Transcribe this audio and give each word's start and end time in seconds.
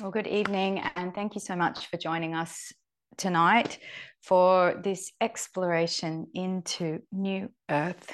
Well, 0.00 0.12
good 0.12 0.28
evening, 0.28 0.78
and 0.94 1.12
thank 1.12 1.34
you 1.34 1.40
so 1.40 1.56
much 1.56 1.88
for 1.88 1.96
joining 1.96 2.32
us 2.32 2.72
tonight 3.16 3.80
for 4.22 4.80
this 4.84 5.10
exploration 5.20 6.28
into 6.34 7.00
New 7.10 7.50
Earth. 7.68 8.12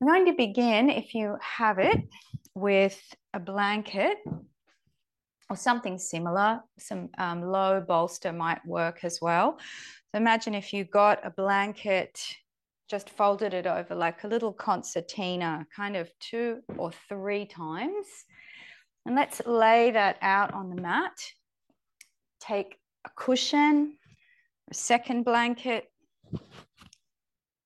I'm 0.00 0.06
going 0.06 0.26
to 0.26 0.34
begin, 0.34 0.88
if 0.88 1.14
you 1.14 1.36
have 1.40 1.80
it, 1.80 1.98
with 2.54 2.96
a 3.34 3.40
blanket 3.40 4.18
or 5.50 5.56
something 5.56 5.98
similar. 5.98 6.60
Some 6.78 7.08
um, 7.18 7.42
low 7.42 7.80
bolster 7.80 8.32
might 8.32 8.64
work 8.64 9.00
as 9.02 9.18
well. 9.20 9.58
So 10.12 10.18
imagine 10.18 10.54
if 10.54 10.72
you 10.72 10.84
got 10.84 11.26
a 11.26 11.30
blanket, 11.30 12.20
just 12.88 13.10
folded 13.10 13.52
it 13.52 13.66
over 13.66 13.96
like 13.96 14.22
a 14.22 14.28
little 14.28 14.52
concertina, 14.52 15.66
kind 15.74 15.96
of 15.96 16.08
two 16.20 16.60
or 16.78 16.92
three 17.08 17.46
times. 17.46 18.06
And 19.04 19.14
let's 19.16 19.42
lay 19.46 19.90
that 19.90 20.16
out 20.22 20.54
on 20.54 20.70
the 20.70 20.80
mat. 20.80 21.18
Take 22.40 22.76
a 23.04 23.10
cushion, 23.16 23.96
a 24.70 24.74
second 24.74 25.24
blanket. 25.24 25.90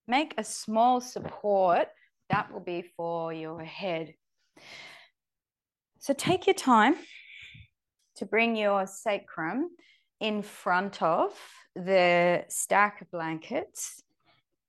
Make 0.09 0.35
a 0.39 0.45
small 0.45 1.01
support. 1.01 1.89
That 2.31 2.53
will 2.53 2.61
be 2.61 2.83
for 2.97 3.33
your 3.33 3.63
head. 3.63 4.15
So 5.99 6.15
take 6.15 6.47
your 6.47 6.55
time 6.55 6.97
to 8.17 8.27
bring 8.27 8.57
your 8.57 8.87
sacrum 8.87 9.71
in 10.21 10.43
front 10.43 11.03
of 11.03 11.33
the 11.75 12.45
stack 12.49 13.03
of 13.03 13.11
blankets 13.11 14.03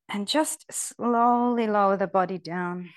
and 0.10 0.28
just 0.28 0.66
slowly 0.72 1.68
lower 1.68 1.98
the 1.98 2.08
body 2.08 2.38
down. 2.38 2.90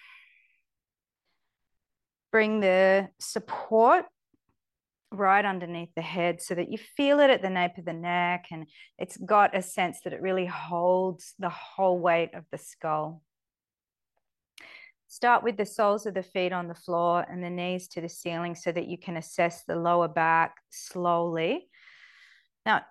Bring 2.32 2.60
the 2.60 3.08
support 3.18 4.04
right 5.12 5.44
underneath 5.44 5.92
the 5.96 6.02
head 6.02 6.40
so 6.40 6.54
that 6.54 6.70
you 6.70 6.78
feel 6.96 7.18
it 7.18 7.30
at 7.30 7.42
the 7.42 7.50
nape 7.50 7.76
of 7.78 7.84
the 7.84 7.92
neck 7.92 8.46
and 8.52 8.66
it's 8.96 9.16
got 9.16 9.56
a 9.56 9.62
sense 9.62 9.98
that 10.04 10.12
it 10.12 10.22
really 10.22 10.46
holds 10.46 11.34
the 11.38 11.48
whole 11.48 11.98
weight 11.98 12.32
of 12.34 12.45
the 12.52 12.59
skull. 12.59 13.22
Start 15.09 15.42
with 15.42 15.56
the 15.56 15.66
soles 15.66 16.06
of 16.06 16.14
the 16.14 16.22
feet 16.22 16.52
on 16.52 16.68
the 16.68 16.74
floor 16.74 17.26
and 17.28 17.42
the 17.42 17.50
knees 17.50 17.88
to 17.88 18.00
the 18.00 18.09
ceiling 18.09 18.54
so 18.54 18.70
that 18.70 18.87
you 18.87 18.96
can 18.96 19.16
assess 19.16 19.65
the 19.65 19.74
lower 19.74 20.06
back 20.06 20.54
slowly. 20.70 21.68
Now, 22.65 22.82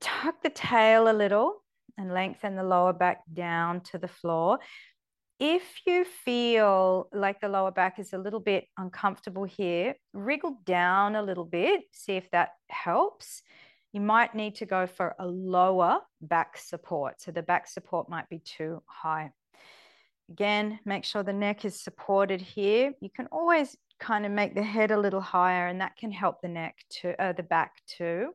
tuck 0.00 0.42
the 0.42 0.50
tail 0.50 1.08
a 1.08 1.12
little 1.12 1.62
and 1.96 2.12
lengthen 2.12 2.56
the 2.56 2.64
lower 2.64 2.92
back 2.92 3.20
down 3.32 3.82
to 3.82 3.98
the 3.98 4.08
floor. 4.08 4.58
If 5.40 5.62
you 5.86 6.04
feel 6.04 7.08
like 7.12 7.40
the 7.40 7.48
lower 7.48 7.70
back 7.70 8.00
is 8.00 8.12
a 8.12 8.18
little 8.18 8.40
bit 8.40 8.66
uncomfortable 8.76 9.44
here, 9.44 9.94
wriggle 10.12 10.58
down 10.64 11.14
a 11.14 11.22
little 11.22 11.44
bit, 11.44 11.82
see 11.92 12.14
if 12.14 12.28
that 12.32 12.50
helps. 12.68 13.42
You 13.92 14.00
might 14.00 14.34
need 14.34 14.56
to 14.56 14.66
go 14.66 14.86
for 14.86 15.14
a 15.18 15.26
lower 15.26 16.00
back 16.20 16.58
support. 16.58 17.20
So 17.20 17.30
the 17.30 17.42
back 17.42 17.68
support 17.68 18.08
might 18.08 18.28
be 18.28 18.40
too 18.40 18.82
high. 18.86 19.30
Again, 20.28 20.80
make 20.84 21.04
sure 21.04 21.22
the 21.22 21.32
neck 21.32 21.64
is 21.64 21.80
supported 21.80 22.40
here. 22.40 22.92
You 23.00 23.08
can 23.08 23.28
always 23.30 23.76
kind 24.00 24.26
of 24.26 24.32
make 24.32 24.54
the 24.54 24.62
head 24.62 24.90
a 24.90 24.98
little 24.98 25.20
higher 25.20 25.68
and 25.68 25.80
that 25.80 25.96
can 25.96 26.10
help 26.10 26.42
the 26.42 26.48
neck 26.48 26.76
to 27.00 27.20
uh, 27.22 27.32
the 27.32 27.42
back 27.44 27.74
too. 27.86 28.34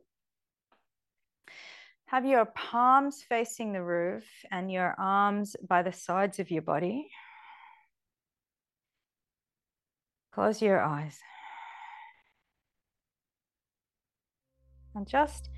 Have 2.14 2.26
your 2.28 2.46
palms 2.46 3.26
facing 3.28 3.74
the 3.74 3.82
roof 3.82 4.24
and 4.52 4.72
your 4.72 4.94
arms 5.00 5.56
by 5.68 5.82
the 5.82 5.92
sides 5.92 6.38
of 6.38 6.52
your 6.52 6.62
body. 6.62 7.10
Close 10.32 10.62
your 10.62 10.80
eyes. 10.80 11.18
And 14.94 15.08
just 15.08 15.50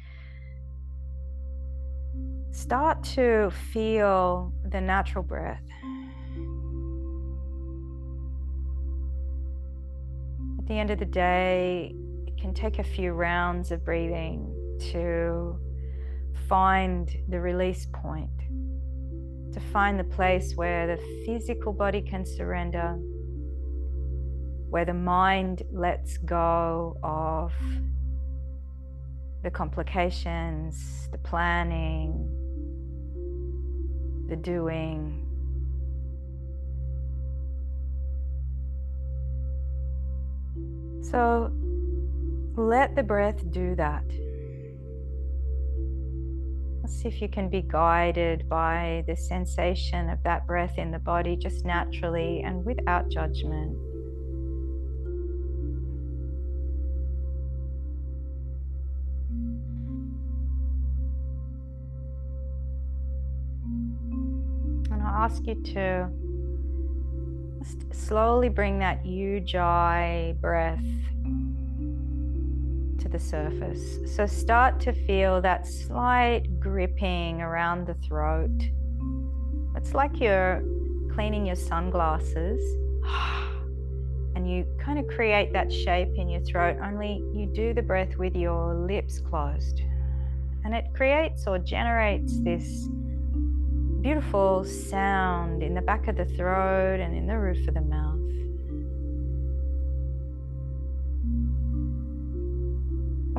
start 2.51 3.03
to 3.15 3.51
feel 3.73 4.53
the 4.71 4.79
natural 4.79 5.25
breath. 5.25 5.59
At 10.59 10.67
the 10.67 10.79
end 10.79 10.89
of 10.89 10.99
the 10.99 11.05
day, 11.05 11.93
it 12.25 12.37
can 12.39 12.53
take 12.53 12.79
a 12.79 12.83
few 12.83 13.11
rounds 13.11 13.73
of 13.73 13.83
breathing 13.83 14.55
to 14.93 15.59
find 16.47 17.09
the 17.29 17.39
release 17.39 17.87
point, 17.93 18.37
to 19.53 19.59
find 19.71 19.99
the 19.99 20.03
place 20.03 20.55
where 20.55 20.87
the 20.87 21.01
physical 21.25 21.73
body 21.73 22.01
can 22.01 22.25
surrender, 22.25 22.95
where 24.69 24.85
the 24.85 24.93
mind 24.93 25.63
lets 25.71 26.17
go 26.17 26.97
of 27.03 27.51
the 29.43 29.51
complications, 29.51 31.07
the 31.11 31.17
planning, 31.17 32.29
the 34.27 34.35
doing, 34.35 35.25
So 41.11 41.51
let 42.55 42.95
the 42.95 43.03
breath 43.03 43.49
do 43.51 43.75
that. 43.75 44.03
Let's 46.85 47.01
see 47.01 47.07
if 47.07 47.19
you 47.19 47.27
can 47.27 47.49
be 47.49 47.63
guided 47.63 48.47
by 48.47 49.03
the 49.07 49.15
sensation 49.15 50.07
of 50.07 50.21
that 50.21 50.45
breath 50.45 50.77
in 50.77 50.91
the 50.91 50.99
body 50.99 51.35
just 51.35 51.65
naturally 51.65 52.43
and 52.45 52.63
without 52.63 53.09
judgment. 53.09 53.75
And 64.91 65.01
I'll 65.01 65.23
ask 65.23 65.41
you 65.47 65.55
to 65.73 66.07
slowly 67.93 68.49
bring 68.49 68.77
that 68.77 69.03
ujjayi 69.03 70.39
breath 70.39 70.85
to 73.05 73.09
the 73.09 73.19
surface. 73.19 73.99
So 74.15 74.25
start 74.25 74.79
to 74.81 74.91
feel 74.91 75.39
that 75.41 75.67
slight 75.67 76.59
gripping 76.59 77.39
around 77.39 77.85
the 77.85 77.93
throat. 77.95 78.57
It's 79.75 79.93
like 79.93 80.19
you're 80.19 80.63
cleaning 81.13 81.45
your 81.45 81.55
sunglasses 81.55 82.61
and 84.35 84.49
you 84.49 84.65
kind 84.83 84.97
of 84.97 85.07
create 85.07 85.53
that 85.53 85.71
shape 85.71 86.15
in 86.15 86.27
your 86.29 86.41
throat, 86.41 86.77
only 86.83 87.23
you 87.33 87.45
do 87.45 87.75
the 87.75 87.81
breath 87.83 88.17
with 88.17 88.35
your 88.35 88.73
lips 88.73 89.19
closed. 89.19 89.81
And 90.63 90.73
it 90.73 90.85
creates 90.95 91.45
or 91.45 91.59
generates 91.59 92.39
this 92.39 92.87
beautiful 94.01 94.65
sound 94.65 95.61
in 95.61 95.75
the 95.75 95.81
back 95.81 96.07
of 96.07 96.17
the 96.17 96.25
throat 96.25 96.99
and 96.99 97.15
in 97.15 97.27
the 97.27 97.37
roof 97.37 97.67
of 97.67 97.75
the 97.75 97.81
mouth. 97.81 98.04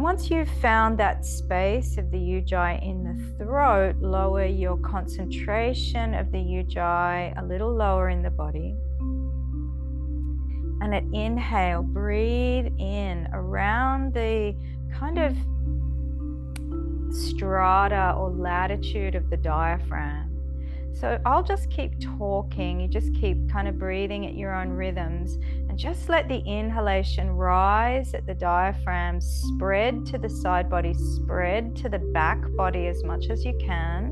Once 0.02 0.30
you've 0.30 0.50
found 0.60 0.98
that 0.98 1.24
space 1.24 1.96
of 1.96 2.10
the 2.10 2.18
ujjayi 2.18 2.82
in 2.82 3.02
the 3.02 3.44
throat, 3.44 3.96
lower 4.00 4.44
your 4.44 4.76
concentration 4.78 6.14
of 6.14 6.30
the 6.32 6.38
ujjayi 6.38 7.32
a 7.40 7.44
little 7.44 7.74
lower 7.74 8.10
in 8.10 8.22
the 8.22 8.30
body. 8.30 8.76
And 10.82 10.94
at 10.94 11.04
inhale, 11.14 11.82
breathe 11.82 12.66
in 12.78 13.26
around 13.32 14.12
the 14.12 14.54
kind 14.92 15.18
of 15.18 15.34
strata 17.10 18.14
or 18.18 18.30
latitude 18.30 19.14
of 19.14 19.30
the 19.30 19.36
diaphragm. 19.38 20.26
So 20.92 21.18
I'll 21.26 21.42
just 21.42 21.70
keep 21.70 21.92
talking. 22.00 22.80
You 22.80 22.88
just 22.88 23.14
keep 23.14 23.50
kind 23.50 23.68
of 23.68 23.78
breathing 23.78 24.26
at 24.26 24.34
your 24.34 24.54
own 24.54 24.70
rhythms 24.70 25.38
and 25.76 25.82
just 25.82 26.08
let 26.08 26.26
the 26.26 26.38
inhalation 26.38 27.28
rise 27.30 28.14
at 28.14 28.26
the 28.26 28.32
diaphragm, 28.32 29.20
spread 29.20 30.06
to 30.06 30.16
the 30.16 30.26
side 30.26 30.70
body, 30.70 30.94
spread 30.94 31.76
to 31.76 31.90
the 31.90 31.98
back 31.98 32.38
body 32.56 32.86
as 32.86 33.04
much 33.04 33.28
as 33.28 33.44
you 33.44 33.52
can. 33.60 34.10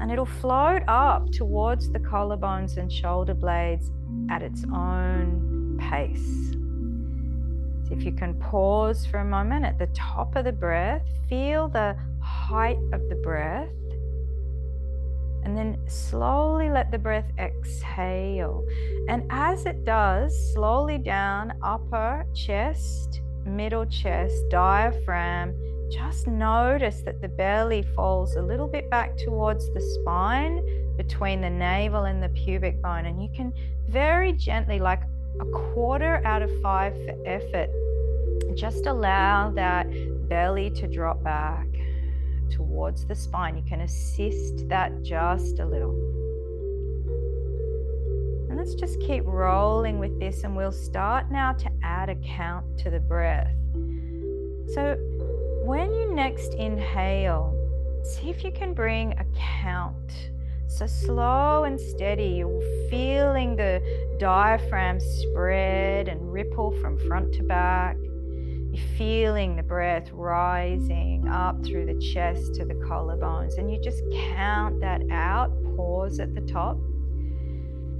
And 0.00 0.10
it'll 0.10 0.24
float 0.24 0.80
up 0.88 1.30
towards 1.32 1.92
the 1.92 1.98
collarbones 1.98 2.78
and 2.78 2.90
shoulder 2.90 3.34
blades 3.34 3.90
at 4.30 4.42
its 4.42 4.64
own 4.74 5.78
pace. 5.78 6.56
So 7.86 7.94
if 7.94 8.02
you 8.02 8.12
can 8.12 8.32
pause 8.40 9.04
for 9.04 9.18
a 9.18 9.24
moment 9.26 9.66
at 9.66 9.78
the 9.78 9.88
top 9.88 10.34
of 10.34 10.46
the 10.46 10.52
breath, 10.52 11.02
feel 11.28 11.68
the 11.68 11.94
height 12.22 12.78
of 12.94 13.06
the 13.10 13.16
breath 13.16 13.68
and 15.44 15.56
then 15.56 15.78
slowly 15.86 16.68
let 16.70 16.90
the 16.90 16.98
breath 16.98 17.30
exhale. 17.38 18.64
And 19.08 19.24
as 19.30 19.66
it 19.66 19.84
does, 19.84 20.52
slowly 20.52 20.98
down, 20.98 21.54
upper 21.62 22.26
chest, 22.34 23.20
middle 23.44 23.86
chest, 23.86 24.34
diaphragm, 24.50 25.54
just 25.90 26.26
notice 26.26 27.00
that 27.02 27.20
the 27.20 27.28
belly 27.28 27.82
falls 27.96 28.36
a 28.36 28.42
little 28.42 28.68
bit 28.68 28.88
back 28.90 29.16
towards 29.16 29.72
the 29.74 29.80
spine 29.80 30.62
between 30.96 31.40
the 31.40 31.50
navel 31.50 32.04
and 32.04 32.22
the 32.22 32.28
pubic 32.28 32.80
bone. 32.80 33.06
And 33.06 33.22
you 33.22 33.28
can 33.34 33.52
very 33.88 34.32
gently, 34.32 34.78
like 34.78 35.02
a 35.40 35.44
quarter 35.46 36.20
out 36.24 36.42
of 36.42 36.50
five 36.60 36.92
for 36.94 37.16
effort, 37.26 37.70
Just 38.54 38.86
allow 38.86 39.50
that 39.50 39.86
belly 40.28 40.70
to 40.70 40.88
drop 40.88 41.22
back 41.22 41.66
towards 42.50 43.06
the 43.06 43.14
spine. 43.14 43.56
You 43.56 43.62
can 43.62 43.82
assist 43.82 44.68
that 44.68 45.02
just 45.02 45.58
a 45.58 45.66
little. 45.66 45.94
And 48.48 48.58
let's 48.58 48.74
just 48.74 49.00
keep 49.00 49.24
rolling 49.24 49.98
with 49.98 50.18
this, 50.18 50.44
and 50.44 50.56
we'll 50.56 50.72
start 50.72 51.30
now 51.30 51.52
to 51.52 51.70
add 51.82 52.08
a 52.08 52.16
count 52.16 52.78
to 52.78 52.90
the 52.90 53.00
breath. 53.00 53.54
So, 54.74 54.96
when 55.64 55.92
you 55.94 56.14
next 56.14 56.54
inhale, 56.54 57.56
see 58.02 58.30
if 58.30 58.42
you 58.44 58.50
can 58.50 58.74
bring 58.74 59.12
a 59.12 59.24
count. 59.62 60.30
So, 60.66 60.86
slow 60.86 61.64
and 61.64 61.80
steady, 61.80 62.38
you're 62.38 62.88
feeling 62.90 63.56
the 63.56 63.82
diaphragm 64.18 65.00
spread 65.00 66.08
and 66.08 66.32
ripple 66.32 66.72
from 66.80 66.98
front 66.98 67.32
to 67.34 67.42
back. 67.42 67.96
You're 68.72 68.86
feeling 68.96 69.56
the 69.56 69.62
breath 69.62 70.10
rising 70.12 71.26
up 71.28 71.64
through 71.64 71.86
the 71.86 71.98
chest 72.12 72.54
to 72.54 72.64
the 72.64 72.74
collarbones, 72.74 73.58
and 73.58 73.70
you 73.70 73.80
just 73.80 74.02
count 74.34 74.80
that 74.80 75.02
out. 75.10 75.50
Pause 75.76 76.20
at 76.20 76.34
the 76.34 76.40
top. 76.42 76.76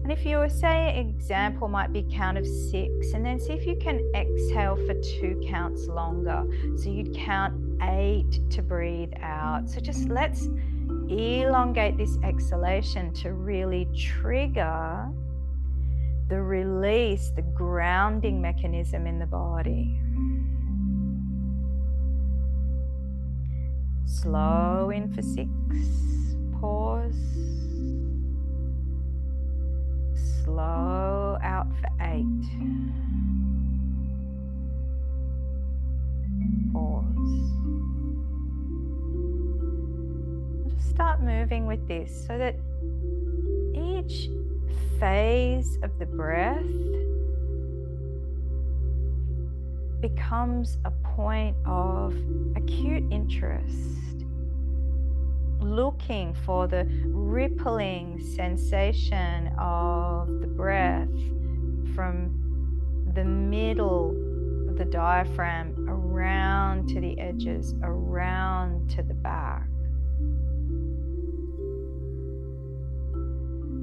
And 0.03 0.11
if 0.13 0.25
you 0.25 0.39
were, 0.39 0.49
say, 0.49 0.99
example 0.99 1.69
might 1.69 1.93
be 1.93 2.07
count 2.11 2.39
of 2.39 2.47
six, 2.47 3.13
and 3.13 3.25
then 3.25 3.39
see 3.39 3.53
if 3.53 3.67
you 3.67 3.77
can 3.77 4.01
exhale 4.15 4.77
for 4.87 4.95
two 4.95 5.41
counts 5.47 5.89
longer. 5.89 6.45
So 6.77 6.89
you'd 6.89 7.15
count 7.15 7.55
eight 7.83 8.41
to 8.51 8.63
breathe 8.63 9.13
out. 9.21 9.69
So 9.69 9.81
just 9.81 10.09
let's 10.09 10.49
elongate 11.09 11.97
this 11.99 12.17
exhalation 12.23 13.13
to 13.15 13.33
really 13.33 13.89
trigger 13.97 15.09
the 16.29 16.41
release, 16.41 17.31
the 17.35 17.43
grounding 17.43 18.41
mechanism 18.41 19.07
in 19.07 19.19
the 19.19 19.27
body. 19.27 20.01
Slow 24.13 24.91
in 24.91 25.11
for 25.15 25.23
six, 25.23 25.49
pause. 26.61 27.15
Slow 30.45 31.39
out 31.43 31.69
for 31.81 31.89
eight. 32.03 32.27
Pause. 36.73 37.07
Just 40.75 40.91
start 40.91 41.23
moving 41.23 41.67
with 41.67 41.87
this 41.89 42.27
so 42.27 42.37
that 42.37 42.57
each 43.75 44.29
phase 44.99 45.79
of 45.83 45.99
the 45.99 46.07
breath 46.07 46.61
becomes 50.01 50.79
a 50.85 50.91
point 50.91 51.57
of 51.67 52.15
acute 52.57 53.05
interest, 53.11 54.25
looking 55.61 56.35
for 56.45 56.67
the 56.67 56.87
rippling 57.07 58.21
sensation 58.35 59.49
of 59.59 60.41
the 60.41 60.47
breath 60.47 61.09
from 61.95 62.37
the 63.15 63.25
middle 63.25 64.11
of 64.69 64.79
the 64.79 64.85
diaphragm 64.85 65.89
around 65.89 66.89
to 66.89 67.01
the 67.01 67.19
edges, 67.19 67.75
around 67.83 68.89
to 68.91 69.03
the 69.03 69.15
back. 69.15 69.70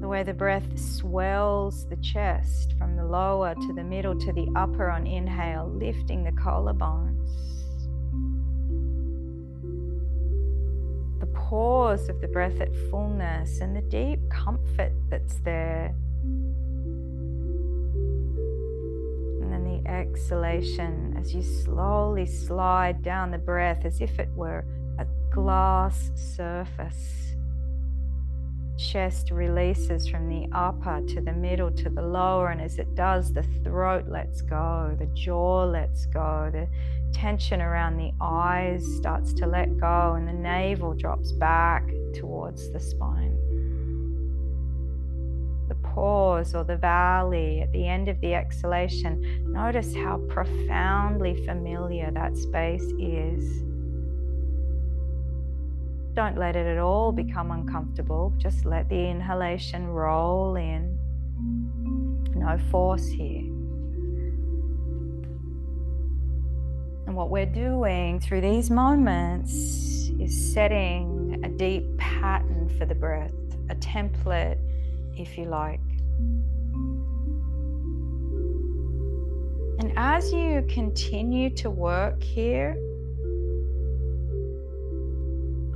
The 0.00 0.06
way 0.06 0.22
the 0.22 0.32
breath 0.32 0.78
swells 0.78 1.86
the 1.86 1.96
chest 1.96 2.74
from 2.78 2.94
the 2.94 3.04
lower 3.04 3.54
to 3.54 3.72
the 3.72 3.82
middle 3.82 4.16
to 4.18 4.32
the 4.32 4.46
upper 4.54 4.90
on 4.90 5.06
inhale, 5.06 5.68
lifting 5.68 6.22
the 6.22 6.30
collarbones. 6.32 7.16
The 11.18 11.26
pause 11.26 12.08
of 12.08 12.20
the 12.20 12.28
breath 12.28 12.60
at 12.60 12.72
fullness 12.90 13.60
and 13.60 13.74
the 13.74 13.82
deep 13.82 14.20
comfort 14.30 14.92
that's 15.10 15.40
there. 15.40 15.92
And 19.42 19.52
then 19.52 19.64
the 19.64 19.90
exhalation 19.90 21.16
as 21.18 21.34
you 21.34 21.42
slowly 21.42 22.26
slide 22.26 23.02
down 23.02 23.32
the 23.32 23.38
breath 23.38 23.84
as 23.84 24.00
if 24.00 24.20
it 24.20 24.28
were 24.36 24.64
a 25.00 25.06
glass 25.32 26.12
surface 26.14 27.34
chest 28.78 29.32
releases 29.32 30.08
from 30.08 30.28
the 30.28 30.46
upper 30.52 31.02
to 31.08 31.20
the 31.20 31.32
middle 31.32 31.70
to 31.72 31.90
the 31.90 32.00
lower, 32.00 32.48
and 32.48 32.60
as 32.60 32.78
it 32.78 32.94
does, 32.94 33.32
the 33.32 33.42
throat 33.64 34.06
lets 34.08 34.40
go, 34.40 34.96
the 34.98 35.06
jaw 35.06 35.64
lets 35.64 36.06
go, 36.06 36.48
the 36.52 36.68
tension 37.12 37.60
around 37.60 37.96
the 37.96 38.12
eyes 38.20 38.86
starts 38.96 39.32
to 39.34 39.46
let 39.46 39.78
go, 39.78 40.14
and 40.16 40.28
the 40.28 40.32
navel 40.32 40.94
drops 40.94 41.32
back 41.32 41.90
towards 42.14 42.70
the 42.70 42.78
spine. 42.78 43.36
The 45.68 45.74
pause 45.74 46.54
or 46.54 46.64
the 46.64 46.76
valley 46.76 47.60
at 47.60 47.72
the 47.72 47.86
end 47.86 48.08
of 48.08 48.20
the 48.20 48.34
exhalation, 48.34 49.44
notice 49.52 49.94
how 49.94 50.18
profoundly 50.28 51.44
familiar 51.44 52.10
that 52.12 52.36
space 52.36 52.84
is 52.98 53.67
don't 56.18 56.36
let 56.36 56.56
it 56.56 56.66
at 56.66 56.78
all 56.78 57.12
become 57.12 57.52
uncomfortable. 57.52 58.34
Just 58.38 58.64
let 58.64 58.88
the 58.88 58.96
inhalation 58.96 59.86
roll 59.86 60.56
in. 60.56 60.98
No 62.34 62.58
force 62.72 63.06
here. 63.06 63.44
And 67.06 67.14
what 67.14 67.30
we're 67.30 67.46
doing 67.46 68.18
through 68.18 68.40
these 68.40 68.68
moments 68.68 69.52
is 70.18 70.52
setting 70.52 71.40
a 71.44 71.48
deep 71.50 71.84
pattern 71.98 72.68
for 72.76 72.84
the 72.84 72.96
breath, 72.96 73.32
a 73.70 73.76
template, 73.76 74.58
if 75.16 75.38
you 75.38 75.44
like. 75.44 75.78
And 79.78 79.92
as 79.96 80.32
you 80.32 80.66
continue 80.68 81.50
to 81.50 81.70
work 81.70 82.20
here, 82.20 82.76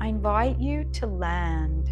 I 0.03 0.07
invite 0.09 0.59
you 0.59 0.83
to 0.95 1.07
land. 1.07 1.89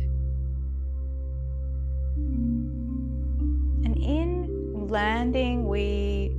And 3.85 3.97
in 3.97 4.89
landing, 4.89 5.69
we 5.69 6.33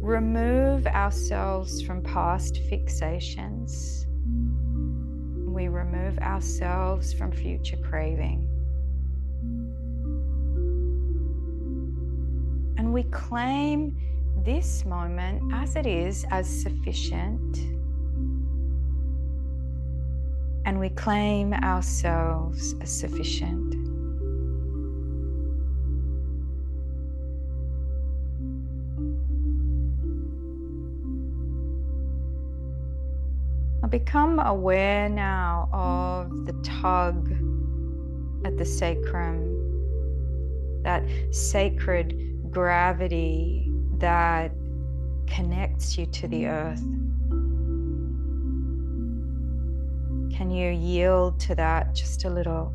remove 0.00 0.84
ourselves 0.88 1.80
from 1.80 2.02
past 2.02 2.54
fixations. 2.68 4.06
We 5.46 5.68
remove 5.68 6.18
ourselves 6.18 7.12
from 7.12 7.30
future 7.30 7.76
craving. 7.76 8.48
And 12.78 12.92
we 12.92 13.04
claim 13.04 13.96
this 14.44 14.84
moment 14.84 15.54
as 15.54 15.76
it 15.76 15.86
is, 15.86 16.26
as 16.32 16.48
sufficient 16.48 17.75
and 20.66 20.80
we 20.80 20.88
claim 20.90 21.54
ourselves 21.54 22.74
as 22.82 22.90
sufficient. 22.90 23.74
I 33.84 33.86
become 33.88 34.40
aware 34.40 35.08
now 35.08 35.68
of 35.72 36.46
the 36.46 36.52
tug 36.64 37.30
at 38.44 38.58
the 38.58 38.64
sacrum, 38.64 39.52
that 40.82 41.04
sacred 41.30 42.50
gravity 42.50 43.70
that 43.98 44.50
connects 45.28 45.96
you 45.96 46.06
to 46.06 46.26
the 46.26 46.48
earth. 46.48 46.82
Can 50.36 50.50
you 50.50 50.70
yield 50.70 51.40
to 51.40 51.54
that 51.54 51.94
just 51.94 52.26
a 52.26 52.28
little? 52.28 52.70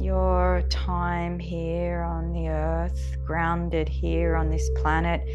Your 0.00 0.62
time 0.70 1.40
here 1.40 2.02
on 2.02 2.32
the 2.32 2.46
earth, 2.46 3.16
grounded 3.26 3.88
here 3.88 4.36
on 4.36 4.50
this 4.50 4.70
planet, 4.76 5.28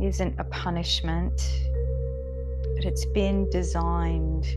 isn't 0.00 0.34
a 0.40 0.44
punishment, 0.44 1.40
but 2.74 2.84
it's 2.84 3.04
been 3.04 3.48
designed, 3.50 4.48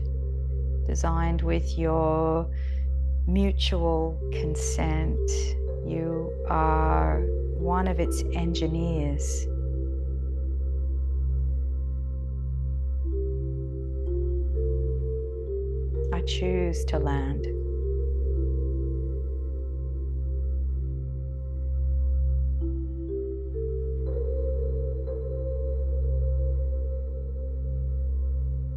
designed 0.88 1.42
with 1.42 1.78
your 1.78 2.50
mutual 3.28 4.18
consent 4.32 5.55
you 5.86 6.32
are 6.48 7.20
one 7.58 7.88
of 7.88 8.00
its 8.00 8.22
engineers. 8.32 9.46
I 16.12 16.20
choose 16.22 16.84
to 16.86 16.98
land. 16.98 17.65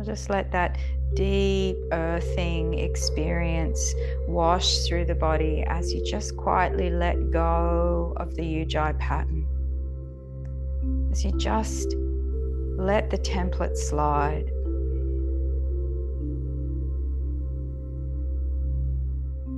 Just 0.05 0.29
let 0.29 0.51
that 0.51 0.77
deep 1.15 1.77
earthing 1.91 2.77
experience 2.77 3.93
wash 4.27 4.79
through 4.79 5.05
the 5.05 5.15
body 5.15 5.63
as 5.67 5.93
you 5.93 6.03
just 6.05 6.37
quietly 6.37 6.89
let 6.89 7.31
go 7.31 8.13
of 8.17 8.35
the 8.35 8.43
Ujjayi 8.43 8.97
pattern. 8.99 9.47
As 11.11 11.25
you 11.25 11.31
just 11.37 11.95
let 12.77 13.09
the 13.09 13.17
template 13.17 13.75
slide. 13.75 14.51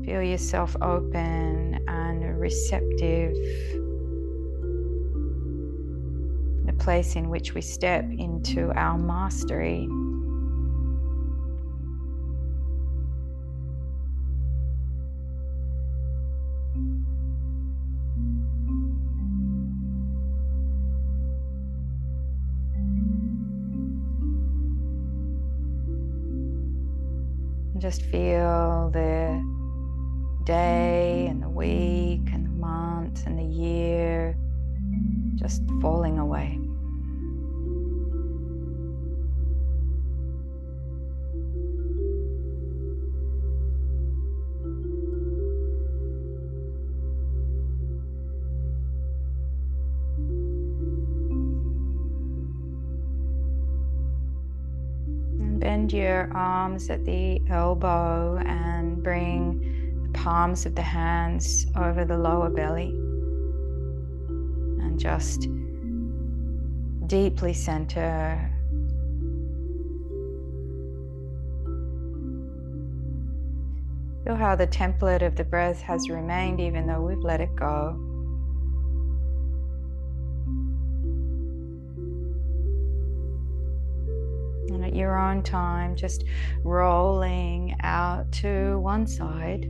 Feel 0.05 0.23
yourself 0.23 0.75
open 0.81 1.83
and 1.87 2.39
receptive. 2.39 3.35
The 6.65 6.73
place 6.79 7.15
in 7.15 7.29
which 7.29 7.53
we 7.53 7.61
step 7.61 8.05
into 8.05 8.71
our 8.71 8.97
mastery. 8.97 9.87
Just 27.91 28.03
feel 28.03 28.89
the 28.93 29.43
day 30.45 31.27
and 31.29 31.43
the 31.43 31.49
week 31.49 32.21
and 32.31 32.45
the 32.45 32.49
month 32.49 33.27
and 33.27 33.37
the 33.37 33.43
year 33.43 34.33
just 35.35 35.61
falling 35.81 36.17
away. 36.17 36.60
Your 55.93 56.31
arms 56.33 56.89
at 56.89 57.05
the 57.05 57.41
elbow 57.49 58.37
and 58.37 59.03
bring 59.03 60.03
the 60.03 60.17
palms 60.17 60.65
of 60.65 60.75
the 60.75 60.81
hands 60.81 61.65
over 61.75 62.05
the 62.05 62.17
lower 62.17 62.49
belly. 62.49 62.89
And 64.83 64.99
just 64.99 65.47
deeply 67.07 67.53
center. 67.53 68.49
Feel 74.23 74.35
how 74.35 74.55
the 74.55 74.67
template 74.67 75.25
of 75.25 75.35
the 75.35 75.43
breath 75.43 75.81
has 75.81 76.09
remained 76.09 76.59
even 76.59 76.87
though 76.87 77.01
we've 77.01 77.17
let 77.19 77.41
it 77.41 77.55
go. 77.55 78.10
Your 85.01 85.17
own 85.17 85.43
time, 85.43 85.95
just 85.95 86.23
rolling 86.63 87.75
out 87.81 88.31
to 88.31 88.79
one 88.79 89.05
side 89.07 89.65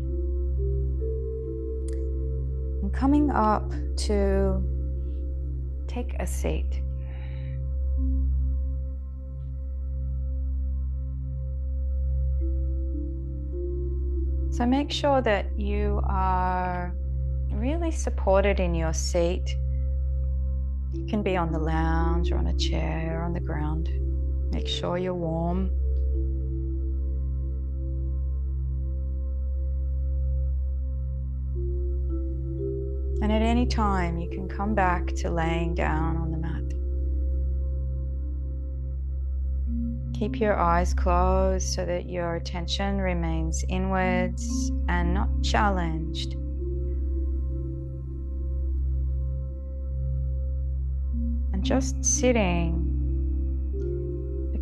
and 2.82 2.94
coming 2.94 3.32
up 3.32 3.72
to 3.96 4.64
take 5.88 6.14
a 6.20 6.28
seat. 6.28 6.82
So 14.52 14.66
make 14.66 14.92
sure 14.92 15.22
that 15.22 15.46
you 15.58 16.02
are 16.04 16.94
really 17.52 17.92
supported 17.92 18.60
in 18.60 18.76
your 18.76 18.94
seat. 18.94 19.56
You 20.94 21.06
can 21.08 21.24
be 21.24 21.38
on 21.38 21.52
the 21.52 21.60
lounge 21.60 22.32
or 22.32 22.38
on 22.38 22.48
a 22.48 22.58
chair 22.58 23.22
or 23.22 23.24
on 23.24 23.34
the 23.34 23.40
ground. 23.40 23.90
Make 24.52 24.68
sure 24.68 24.98
you're 24.98 25.14
warm. 25.14 25.72
And 33.22 33.32
at 33.32 33.42
any 33.42 33.66
time, 33.66 34.18
you 34.18 34.30
can 34.30 34.50
come 34.50 34.76
back 34.76 35.08
to 35.18 35.30
laying 35.30 35.74
down 35.74 36.18
on 36.18 36.32
the 36.32 36.38
mat. 36.38 36.64
Keep 40.20 40.40
your 40.40 40.58
eyes 40.60 40.94
closed 40.94 41.68
so 41.70 41.86
that 41.86 42.10
your 42.10 42.36
attention 42.36 42.98
remains 42.98 43.64
inwards 43.70 44.72
and 44.90 45.14
not 45.14 45.30
challenged. 45.44 46.34
And 51.54 51.64
just 51.64 52.04
sitting 52.04 52.91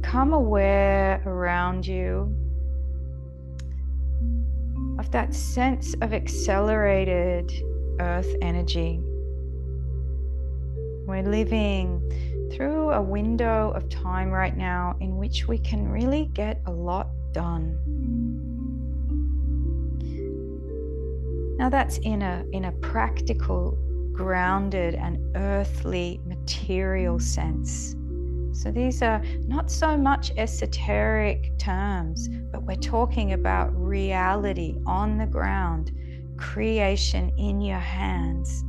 become 0.09 0.33
aware 0.33 1.21
around 1.27 1.85
you 1.85 2.35
of 4.97 5.11
that 5.11 5.35
sense 5.35 5.93
of 6.01 6.13
accelerated 6.13 7.53
earth 7.99 8.35
energy. 8.41 8.99
We're 11.05 11.21
living 11.21 12.01
through 12.51 12.89
a 12.89 12.99
window 12.99 13.69
of 13.75 13.87
time 13.87 14.31
right 14.31 14.57
now 14.57 14.95
in 14.99 15.15
which 15.17 15.47
we 15.47 15.59
can 15.59 15.87
really 15.87 16.31
get 16.33 16.59
a 16.65 16.71
lot 16.71 17.09
done. 17.31 17.77
Now 21.59 21.69
that's 21.69 21.99
in 21.99 22.23
a 22.23 22.45
in 22.51 22.65
a 22.65 22.71
practical, 22.71 23.77
grounded 24.11 24.95
and 24.95 25.19
earthly 25.37 26.19
material 26.25 27.19
sense. 27.19 27.95
So 28.51 28.71
these 28.71 29.01
are 29.01 29.21
not 29.47 29.71
so 29.71 29.97
much 29.97 30.31
esoteric 30.37 31.57
terms, 31.57 32.27
but 32.51 32.63
we're 32.63 32.75
talking 32.75 33.33
about 33.33 33.75
reality 33.75 34.75
on 34.85 35.17
the 35.17 35.25
ground, 35.25 35.91
creation 36.37 37.31
in 37.37 37.61
your 37.61 37.79
hands. 37.79 38.63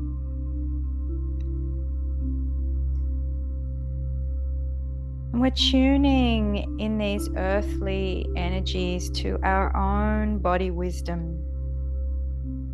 And 5.33 5.41
we're 5.41 5.51
tuning 5.51 6.79
in 6.81 6.99
these 6.99 7.29
earthly 7.37 8.27
energies 8.37 9.11
to 9.11 9.39
our 9.43 9.75
own 9.77 10.39
body 10.39 10.71
wisdom, 10.71 11.45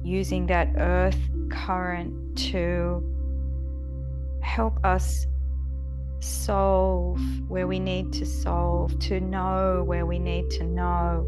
using 0.02 0.46
that 0.46 0.70
earth 0.76 1.18
current 1.50 2.38
to 2.50 3.02
help 4.40 4.82
us 4.84 5.26
solve 6.26 7.20
where 7.48 7.66
we 7.66 7.78
need 7.78 8.12
to 8.14 8.26
solve, 8.26 8.98
to 8.98 9.20
know 9.20 9.82
where 9.86 10.04
we 10.04 10.18
need 10.18 10.50
to 10.50 10.64
know, 10.64 11.24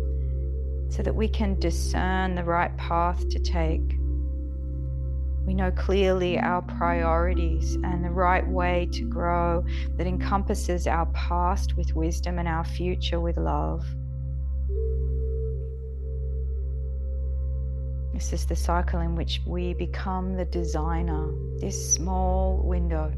so 0.90 1.02
that 1.02 1.14
we 1.14 1.28
can 1.28 1.58
discern 1.60 2.34
the 2.34 2.44
right 2.44 2.76
path 2.76 3.28
to 3.28 3.38
take. 3.38 3.96
We 5.46 5.54
know 5.54 5.70
clearly 5.70 6.38
our 6.38 6.60
priorities 6.60 7.76
and 7.76 8.04
the 8.04 8.10
right 8.10 8.46
way 8.46 8.88
to 8.92 9.04
grow 9.08 9.64
that 9.96 10.06
encompasses 10.06 10.86
our 10.86 11.06
past 11.06 11.76
with 11.76 11.94
wisdom 11.94 12.38
and 12.38 12.48
our 12.48 12.64
future 12.64 13.20
with 13.20 13.38
love. 13.38 13.86
This 18.12 18.32
is 18.32 18.46
the 18.46 18.56
cycle 18.56 19.00
in 19.00 19.14
which 19.14 19.40
we 19.46 19.74
become 19.74 20.36
the 20.36 20.44
designer, 20.44 21.30
this 21.60 21.94
small 21.94 22.60
window 22.64 23.12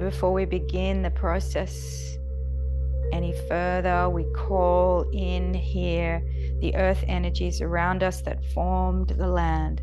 before 0.00 0.32
we 0.32 0.46
begin 0.46 1.02
the 1.02 1.10
process 1.10 2.18
any 3.12 3.34
further, 3.48 4.08
we 4.08 4.24
call 4.34 5.02
in 5.12 5.52
here 5.52 6.22
the 6.60 6.74
earth 6.74 7.04
energies 7.06 7.60
around 7.60 8.02
us 8.02 8.22
that 8.22 8.44
formed 8.54 9.10
the 9.10 9.26
land. 9.26 9.82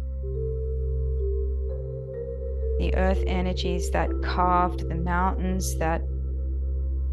The 2.79 2.93
earth 2.95 3.23
energies 3.27 3.91
that 3.91 4.09
carved 4.23 4.87
the 4.87 4.95
mountains, 4.95 5.77
that 5.77 6.01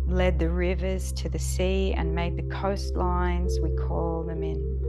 led 0.07 0.39
the 0.39 0.51
rivers 0.51 1.13
to 1.13 1.29
the 1.29 1.39
sea 1.39 1.93
and 1.95 2.15
made 2.15 2.37
the 2.37 2.43
coastlines, 2.45 3.61
we 3.63 3.71
call 3.77 4.23
them 4.23 4.43
in. 4.43 4.81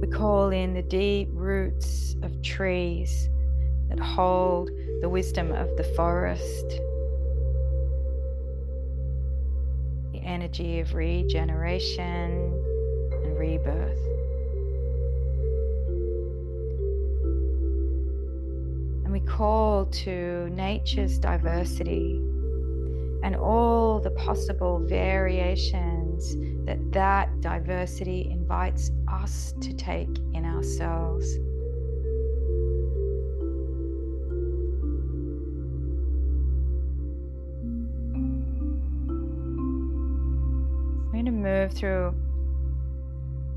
We 0.00 0.08
call 0.08 0.50
in 0.50 0.74
the 0.74 0.82
deep 0.82 1.28
roots 1.32 2.16
of 2.22 2.42
trees 2.42 3.28
that 3.88 3.98
hold 3.98 4.70
the 5.00 5.08
wisdom 5.08 5.52
of 5.52 5.76
the 5.76 5.84
forest, 5.96 6.68
the 10.12 10.20
energy 10.22 10.80
of 10.80 10.94
regeneration 10.94 12.52
and 13.12 13.38
rebirth. 13.38 13.98
And 19.04 19.12
we 19.12 19.20
call 19.20 19.86
to 19.86 20.48
nature's 20.50 21.18
diversity 21.18 22.20
and 23.22 23.34
all 23.34 24.00
the 24.00 24.10
possible 24.10 24.78
variations 24.78 26.36
that 26.66 26.78
that 26.92 27.40
diversity 27.40 28.28
invites 28.30 28.90
us 29.10 29.54
to 29.60 29.72
take 29.74 30.08
in 30.34 30.44
ourselves. 30.44 31.38
Move 41.48 41.72
through 41.72 42.14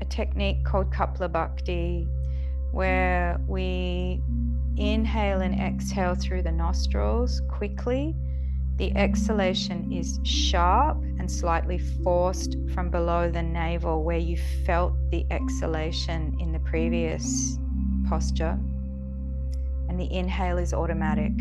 a 0.00 0.04
technique 0.06 0.64
called 0.64 0.90
Kapalabhati 0.90 2.08
where 2.72 3.38
we 3.46 4.20
inhale 4.76 5.40
and 5.42 5.54
exhale 5.60 6.14
through 6.14 6.42
the 6.42 6.52
nostrils 6.52 7.42
quickly 7.48 8.14
the 8.76 8.96
exhalation 8.96 9.92
is 9.92 10.18
sharp 10.24 10.96
and 11.18 11.30
slightly 11.30 11.78
forced 11.78 12.56
from 12.74 12.90
below 12.90 13.30
the 13.30 13.42
navel, 13.42 14.02
where 14.02 14.18
you 14.18 14.36
felt 14.64 14.94
the 15.10 15.26
exhalation 15.30 16.36
in 16.40 16.52
the 16.52 16.58
previous 16.58 17.58
posture. 18.08 18.58
And 19.88 20.00
the 20.00 20.10
inhale 20.12 20.58
is 20.58 20.72
automatic. 20.72 21.32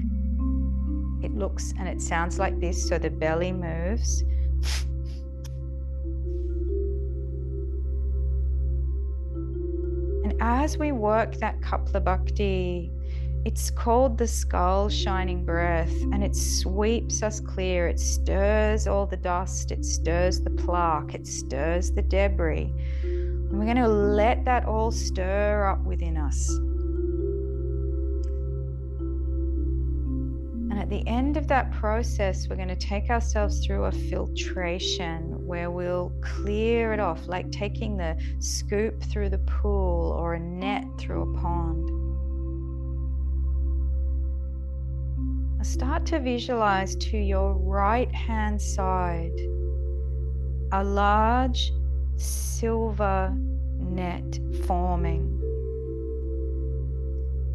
It 1.24 1.34
looks 1.34 1.74
and 1.80 1.88
it 1.88 2.02
sounds 2.02 2.38
like 2.38 2.60
this, 2.60 2.88
so 2.88 2.98
the 2.98 3.10
belly 3.10 3.54
moves. 3.54 4.24
as 10.42 10.78
we 10.78 10.92
work 10.92 11.36
that 11.36 11.62
Kapalabhati, 11.62 12.90
it's 13.46 13.70
called 13.70 14.18
the 14.18 14.28
skull 14.28 14.90
shining 14.90 15.46
breath, 15.46 15.94
and 16.12 16.24
it 16.24 16.36
sweeps 16.36 17.24
us 17.24 17.40
clear. 17.40 17.88
It 17.88 18.00
stirs 18.00 18.88
all 18.88 19.06
the 19.06 19.18
dust, 19.18 19.72
it 19.72 19.86
stirs 19.86 20.42
the 20.42 20.50
plaque, 20.50 21.14
it 21.14 21.28
stirs 21.28 21.92
the 21.92 22.02
debris. 22.02 22.74
And 23.04 23.52
we're 23.52 23.66
going 23.66 23.78
to 23.78 23.88
let 23.88 24.44
that 24.46 24.66
all 24.66 24.92
stir 24.92 25.68
up 25.68 25.84
within 25.86 26.18
us. 26.18 26.52
The 30.92 31.08
end 31.08 31.38
of 31.38 31.48
that 31.48 31.72
process, 31.72 32.48
we're 32.50 32.56
going 32.58 32.68
to 32.68 32.76
take 32.76 33.10
ourselves 33.10 33.66
through 33.66 33.86
a 33.86 33.92
filtration 33.92 35.48
where 35.48 35.72
we'll 35.72 36.12
clear 36.22 36.94
it 36.94 37.00
off, 37.00 37.28
like 37.28 37.50
taking 37.52 37.98
the 37.98 38.16
scoop 38.40 39.02
through 39.04 39.30
the 39.30 39.38
pool 39.40 40.12
or 40.12 40.34
a 40.34 40.40
net 40.40 40.84
through 41.00 41.22
a 41.22 41.40
pond. 41.40 42.02
start 45.64 46.06
to 46.06 46.20
visualize 46.20 46.96
to 46.98 47.18
your 47.18 47.54
right 47.54 48.14
hand 48.14 48.62
side 48.62 49.32
a 50.74 50.84
large 50.84 51.72
silver 52.18 53.34
net 53.78 54.40
forming. 54.66 55.40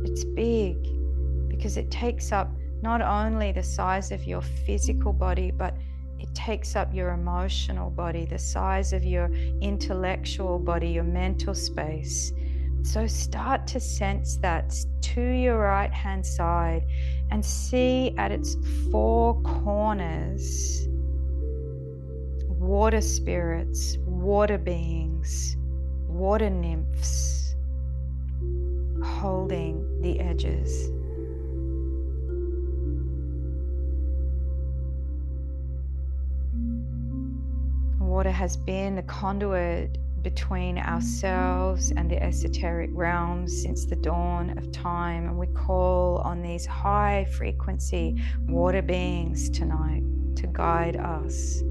It's 0.04 0.24
big 0.24 0.76
because 1.48 1.76
it 1.76 1.90
takes 1.90 2.32
up 2.32 2.50
not 2.86 3.02
only 3.02 3.50
the 3.50 3.64
size 3.64 4.12
of 4.12 4.22
your 4.22 4.40
physical 4.40 5.12
body, 5.12 5.50
but 5.50 5.74
it 6.20 6.32
takes 6.34 6.76
up 6.76 6.94
your 6.94 7.10
emotional 7.10 7.90
body, 7.90 8.24
the 8.26 8.38
size 8.38 8.92
of 8.92 9.02
your 9.02 9.28
intellectual 9.60 10.60
body, 10.60 10.90
your 10.90 11.02
mental 11.22 11.52
space. 11.52 12.32
So 12.84 13.08
start 13.08 13.66
to 13.72 13.80
sense 13.80 14.36
that 14.36 14.72
to 15.14 15.20
your 15.20 15.58
right 15.58 15.92
hand 15.92 16.24
side 16.24 16.86
and 17.32 17.44
see 17.44 18.14
at 18.18 18.30
its 18.30 18.56
four 18.92 19.42
corners 19.42 20.86
water 22.46 23.00
spirits, 23.00 23.98
water 24.06 24.58
beings, 24.58 25.56
water 26.06 26.50
nymphs 26.50 27.56
holding 29.02 29.74
the 30.02 30.20
edges. 30.20 30.95
Water 38.16 38.30
has 38.30 38.56
been 38.56 38.96
the 38.96 39.02
conduit 39.02 39.98
between 40.22 40.78
ourselves 40.78 41.92
and 41.98 42.10
the 42.10 42.16
esoteric 42.22 42.88
realms 42.94 43.60
since 43.60 43.84
the 43.84 43.94
dawn 43.94 44.56
of 44.56 44.72
time. 44.72 45.28
And 45.28 45.36
we 45.36 45.48
call 45.48 46.16
on 46.24 46.40
these 46.40 46.64
high 46.64 47.26
frequency 47.36 48.16
water 48.48 48.80
beings 48.80 49.50
tonight 49.50 50.02
to 50.36 50.46
guide 50.46 50.96
us. 50.96 51.62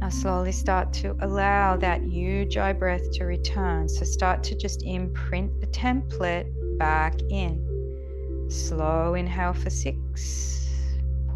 Now, 0.00 0.10
slowly 0.10 0.52
start 0.52 0.92
to 1.04 1.16
allow 1.22 1.78
that 1.78 2.02
ujjayi 2.02 2.78
breath 2.78 3.12
to 3.12 3.24
return. 3.24 3.88
So, 3.88 4.04
start 4.04 4.42
to 4.42 4.54
just 4.54 4.82
imprint 4.82 5.58
the 5.58 5.68
template 5.68 6.52
back 6.76 7.14
in. 7.30 8.46
Slow 8.50 9.14
inhale 9.14 9.54
for 9.54 9.70
six, 9.70 10.63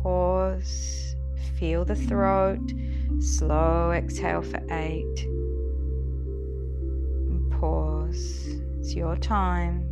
pause 0.08 1.16
Feel 1.58 1.84
the 1.84 1.96
throat. 1.96 2.72
Slow 3.18 3.90
exhale 3.90 4.42
for 4.42 4.60
eight. 4.70 5.26
And 7.26 7.50
pause. 7.50 8.46
It's 8.78 8.94
your 8.94 9.16
time. 9.16 9.84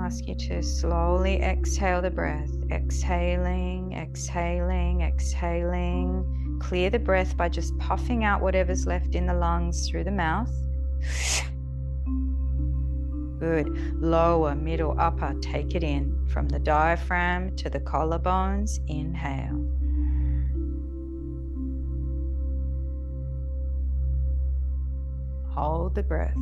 Ask 0.00 0.26
you 0.26 0.34
to 0.36 0.62
slowly 0.62 1.42
exhale 1.42 2.00
the 2.00 2.10
breath. 2.10 2.50
Exhaling, 2.70 3.92
exhaling, 3.92 5.02
exhaling. 5.02 6.58
Clear 6.62 6.88
the 6.88 6.98
breath 6.98 7.36
by 7.36 7.50
just 7.50 7.76
puffing 7.78 8.24
out 8.24 8.40
whatever's 8.40 8.86
left 8.86 9.14
in 9.14 9.26
the 9.26 9.34
lungs 9.34 9.86
through 9.86 10.04
the 10.04 10.10
mouth. 10.10 10.50
Good. 13.38 13.68
Lower, 14.00 14.54
middle, 14.54 14.98
upper. 14.98 15.34
Take 15.40 15.74
it 15.74 15.82
in 15.82 16.26
from 16.28 16.48
the 16.48 16.58
diaphragm 16.58 17.54
to 17.56 17.68
the 17.68 17.80
collarbones. 17.80 18.80
Inhale. 18.88 19.62
Hold 25.54 25.94
the 25.94 26.02
breath. 26.02 26.36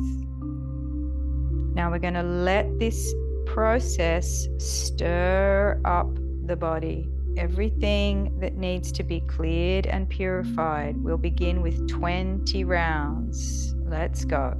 Now 1.75 1.91
we're 1.91 1.99
going 1.99 2.13
to 2.13 2.23
let 2.23 2.79
this 2.79 3.13
process 3.45 4.47
stir 4.57 5.79
up 5.85 6.07
the 6.45 6.55
body. 6.55 7.09
Everything 7.37 8.37
that 8.39 8.55
needs 8.55 8.91
to 8.93 9.03
be 9.03 9.19
cleared 9.21 9.87
and 9.87 10.07
purified. 10.09 10.95
We'll 11.03 11.17
begin 11.17 11.61
with 11.61 11.87
20 11.89 12.63
rounds. 12.63 13.75
Let's 13.85 14.23
go. 14.23 14.55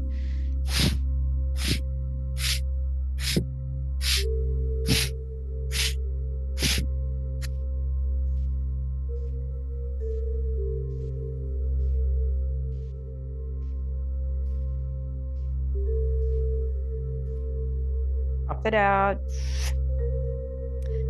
It 18.65 18.74
out. 18.74 19.20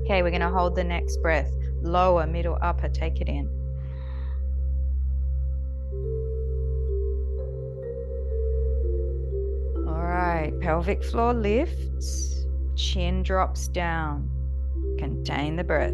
Okay, 0.04 0.22
we're 0.22 0.30
going 0.30 0.42
to 0.42 0.50
hold 0.50 0.76
the 0.76 0.84
next 0.84 1.18
breath. 1.18 1.52
Lower, 1.82 2.28
middle, 2.28 2.58
upper, 2.62 2.90
take 2.90 3.22
it 3.22 3.30
in. 3.30 3.50
All 9.88 10.04
right, 10.04 10.52
pelvic 10.62 11.04
floor 11.04 11.34
lifts, 11.34 12.35
chin 12.76 13.24
drops 13.24 13.68
down. 13.68 14.30
Contain 14.98 15.56
the 15.56 15.64
breath. 15.64 15.92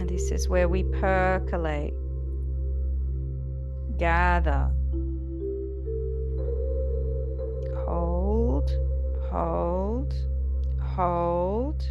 And 0.00 0.08
this 0.08 0.30
is 0.30 0.48
where 0.48 0.68
we 0.68 0.82
percolate, 0.84 1.94
gather, 3.98 4.70
hold, 7.84 8.70
hold. 9.30 10.14
Hold. 10.96 11.82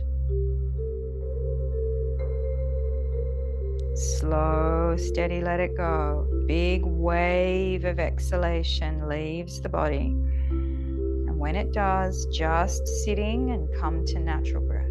Slow, 3.93 4.95
steady, 4.97 5.41
let 5.41 5.59
it 5.59 5.77
go. 5.77 6.27
Big 6.47 6.83
wave 6.83 7.85
of 7.85 7.99
exhalation 7.99 9.07
leaves 9.07 9.61
the 9.61 9.69
body. 9.69 10.15
When 11.45 11.55
it 11.55 11.73
does, 11.73 12.25
just 12.33 12.87
sitting 13.05 13.51
and 13.51 13.71
come 13.79 14.03
to 14.07 14.19
natural 14.19 14.65
breath. 14.65 14.89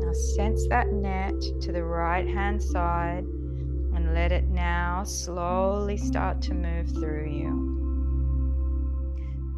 Now 0.00 0.12
sense 0.34 0.66
that 0.68 0.90
net 0.90 1.38
to 1.60 1.72
the 1.72 1.84
right 1.84 2.26
hand 2.26 2.62
side 2.62 3.24
and 3.24 4.14
let 4.14 4.32
it 4.32 4.48
now 4.48 5.04
slowly 5.04 5.98
start 5.98 6.40
to 6.44 6.54
move 6.54 6.88
through 6.88 7.28
you. 7.28 7.74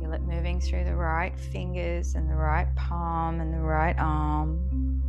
Feel 0.00 0.14
it 0.14 0.22
moving 0.22 0.58
through 0.60 0.82
the 0.82 0.96
right 0.96 1.38
fingers 1.38 2.16
and 2.16 2.28
the 2.28 2.34
right 2.34 2.74
palm 2.74 3.40
and 3.40 3.54
the 3.54 3.60
right 3.60 3.94
arm, 4.00 5.00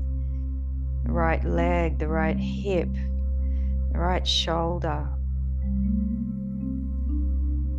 the 1.03 1.11
right 1.11 1.43
leg, 1.43 1.97
the 1.97 2.07
right 2.07 2.37
hip, 2.37 2.93
the 3.91 3.97
right 3.97 4.27
shoulder. 4.27 5.16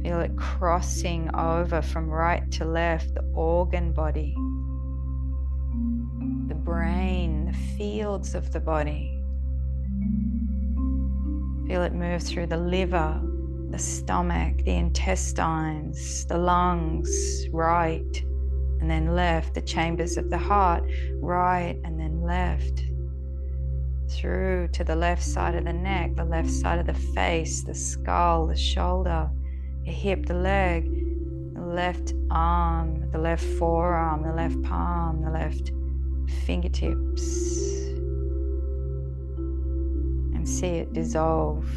Feel 0.02 0.20
it 0.20 0.36
crossing 0.36 1.34
over 1.34 1.82
from 1.82 2.08
right 2.08 2.50
to 2.52 2.64
left, 2.64 3.14
the 3.14 3.22
organ 3.34 3.92
body, 3.92 4.34
the 6.48 6.54
brain, 6.54 7.46
the 7.46 7.58
fields 7.76 8.34
of 8.34 8.52
the 8.52 8.60
body. 8.60 9.14
Feel 11.66 11.82
it 11.82 11.92
move 11.92 12.22
through 12.22 12.46
the 12.46 12.56
liver, 12.56 13.20
the 13.70 13.78
stomach, 13.78 14.64
the 14.64 14.74
intestines, 14.74 16.24
the 16.26 16.38
lungs, 16.38 17.46
right 17.52 18.24
and 18.80 18.90
then 18.90 19.14
left, 19.14 19.54
the 19.54 19.62
chambers 19.62 20.16
of 20.16 20.30
the 20.30 20.38
heart, 20.38 20.84
right 21.20 21.78
and 21.84 21.98
then 21.98 22.22
left. 22.22 22.84
Through 24.10 24.68
to 24.72 24.84
the 24.84 24.96
left 24.96 25.22
side 25.22 25.54
of 25.54 25.64
the 25.64 25.72
neck, 25.72 26.16
the 26.16 26.24
left 26.24 26.50
side 26.50 26.78
of 26.78 26.86
the 26.86 26.94
face, 26.94 27.62
the 27.62 27.74
skull, 27.74 28.46
the 28.46 28.56
shoulder, 28.56 29.28
the 29.84 29.92
hip, 29.92 30.26
the 30.26 30.34
leg, 30.34 30.90
the 31.54 31.60
left 31.60 32.14
arm, 32.30 33.10
the 33.10 33.18
left 33.18 33.44
forearm, 33.44 34.22
the 34.22 34.32
left 34.32 34.62
palm, 34.62 35.22
the 35.22 35.30
left 35.30 35.72
fingertips 36.44 37.58
And 40.34 40.48
see 40.48 40.66
it 40.66 40.92
dissolve. 40.92 41.68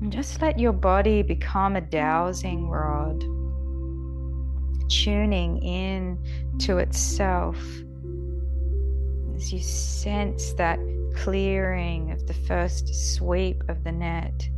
And 0.00 0.12
just 0.12 0.42
let 0.42 0.58
your 0.58 0.72
body 0.72 1.22
become 1.22 1.76
a 1.76 1.80
dowsing 1.80 2.68
rod, 2.68 3.24
tuning 4.88 5.58
in 5.62 6.18
to 6.60 6.78
itself 6.78 7.56
as 9.36 9.52
you 9.52 9.60
sense 9.60 10.52
that 10.54 10.78
clearing 11.14 12.10
of 12.10 12.26
the 12.26 12.34
first 12.34 12.94
sweep 13.14 13.62
of 13.68 13.82
the 13.84 13.92
net. 13.92 14.48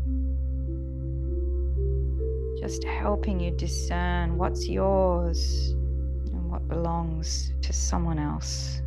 Just 2.61 2.85
helping 2.85 3.41
you 3.41 3.51
discern 3.53 4.37
what's 4.39 4.69
yours 4.69 5.71
and 6.33 6.51
what 6.51 6.67
belongs 6.69 7.53
to 7.63 7.73
someone 7.73 8.19
else. 8.19 8.83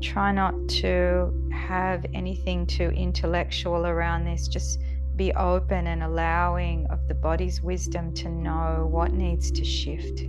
Try 0.00 0.32
not 0.32 0.54
to 0.80 1.32
have 1.52 2.04
anything 2.12 2.66
too 2.66 2.88
intellectual 2.88 3.86
around 3.86 4.24
this. 4.24 4.48
Just 4.48 4.80
be 5.16 5.32
open 5.34 5.86
and 5.86 6.02
allowing 6.02 6.86
of 6.86 7.06
the 7.06 7.14
body's 7.14 7.62
wisdom 7.62 8.12
to 8.14 8.28
know 8.28 8.88
what 8.90 9.12
needs 9.12 9.50
to 9.50 9.64
shift, 9.64 10.24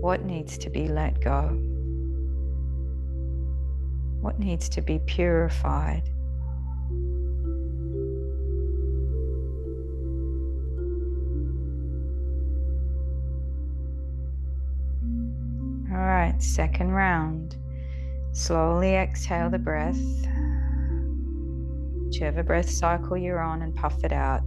what 0.00 0.24
needs 0.24 0.58
to 0.58 0.70
be 0.70 0.88
let 0.88 1.20
go, 1.20 1.48
what 4.20 4.38
needs 4.38 4.68
to 4.70 4.82
be 4.82 4.98
purified. 5.00 6.02
All 15.92 16.00
right, 16.00 16.34
second 16.42 16.90
round. 16.90 17.56
Slowly 18.32 18.96
exhale 18.96 19.48
the 19.48 19.60
breath, 19.60 20.26
whichever 22.14 22.44
breath 22.44 22.70
cycle 22.70 23.16
you're 23.16 23.40
on, 23.40 23.62
and 23.62 23.74
puff 23.74 24.04
it 24.04 24.12
out. 24.12 24.42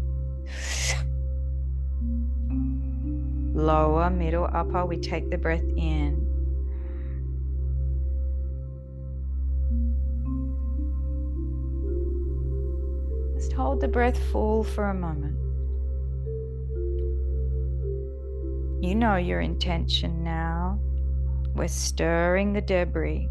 Lower, 3.53 4.09
middle, 4.09 4.45
upper, 4.53 4.85
we 4.85 4.97
take 4.97 5.29
the 5.29 5.37
breath 5.37 5.63
in. 5.75 6.23
Just 13.35 13.51
hold 13.51 13.81
the 13.81 13.87
breath 13.89 14.17
full 14.31 14.63
for 14.63 14.89
a 14.89 14.93
moment. 14.93 15.35
You 18.81 18.95
know 18.95 19.17
your 19.17 19.41
intention 19.41 20.23
now. 20.23 20.79
We're 21.53 21.67
stirring 21.67 22.53
the 22.53 22.61
debris. 22.61 23.27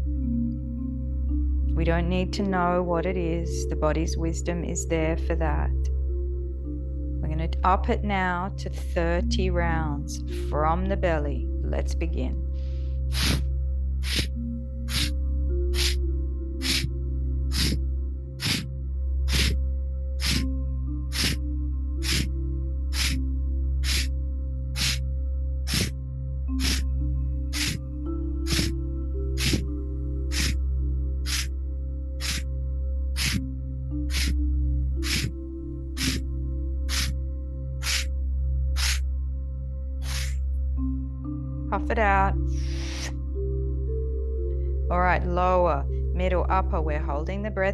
We 1.77 1.83
don't 1.83 2.09
need 2.09 2.33
to 2.33 2.41
know 2.41 2.81
what 2.81 3.05
it 3.05 3.17
is. 3.17 3.67
The 3.67 3.75
body's 3.75 4.17
wisdom 4.17 4.63
is 4.63 4.87
there 4.87 5.15
for 5.15 5.35
that. 5.35 5.69
We're 7.21 7.27
going 7.27 7.51
to 7.51 7.59
up 7.63 7.87
it 7.89 8.03
now 8.03 8.51
to 8.57 8.69
30 8.71 9.51
rounds 9.51 10.23
from 10.49 10.87
the 10.87 10.97
belly. 10.97 11.45
Let's 11.61 11.93
begin. 11.93 12.43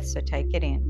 breath, 0.04 0.12
so 0.12 0.22
take 0.22 0.54
it 0.54 0.64
in. 0.64 0.82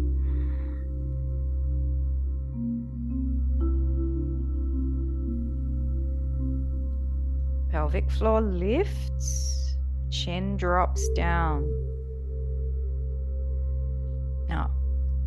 Pelvic 7.72 8.10
floor 8.12 8.42
lifts, 8.42 9.76
chin 10.12 10.58
drops 10.58 11.08
down. 11.16 11.68
Now, 14.48 14.70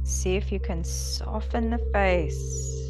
see 0.05 0.37
if 0.37 0.53
you 0.53 0.61
can 0.61 0.85
soften 0.85 1.71
the 1.71 1.79
face. 1.93 2.87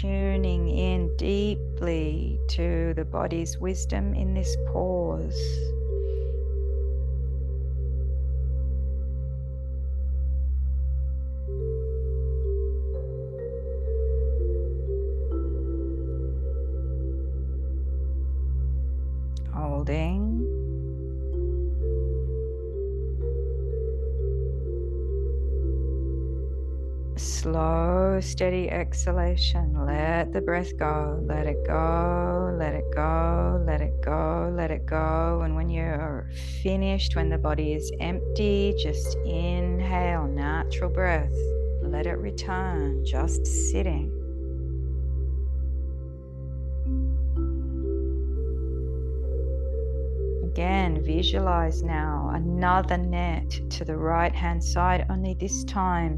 tuning 0.00 0.68
in 0.68 1.14
deeply 1.16 2.38
to 2.48 2.92
the 2.94 3.04
body's 3.04 3.58
wisdom 3.58 4.14
in 4.14 4.34
this 4.34 4.56
pause. 4.72 5.69
Slow, 28.00 28.20
steady 28.20 28.70
exhalation. 28.70 29.84
Let 29.86 30.32
the 30.32 30.40
breath 30.40 30.76
go. 30.78 31.22
Let 31.22 31.46
it 31.46 31.66
go. 31.66 32.56
Let 32.58 32.74
it 32.74 32.84
go. 32.94 33.62
Let 33.66 33.82
it 33.82 34.00
go. 34.00 34.52
Let 34.56 34.70
it 34.70 34.86
go. 34.86 35.42
And 35.44 35.54
when 35.54 35.68
you're 35.68 36.28
finished, 36.62 37.14
when 37.14 37.28
the 37.28 37.36
body 37.36 37.74
is 37.74 37.92
empty, 38.00 38.74
just 38.82 39.16
inhale, 39.26 40.26
natural 40.26 40.90
breath. 40.90 41.34
Let 41.82 42.06
it 42.06 42.18
return, 42.18 43.04
just 43.04 43.46
sitting. 43.46 44.19
Visualize 51.16 51.82
now 51.82 52.30
another 52.34 52.96
net 52.96 53.50
to 53.68 53.84
the 53.84 53.96
right 53.96 54.34
hand 54.34 54.62
side, 54.62 55.04
only 55.10 55.34
this 55.34 55.64
time 55.64 56.12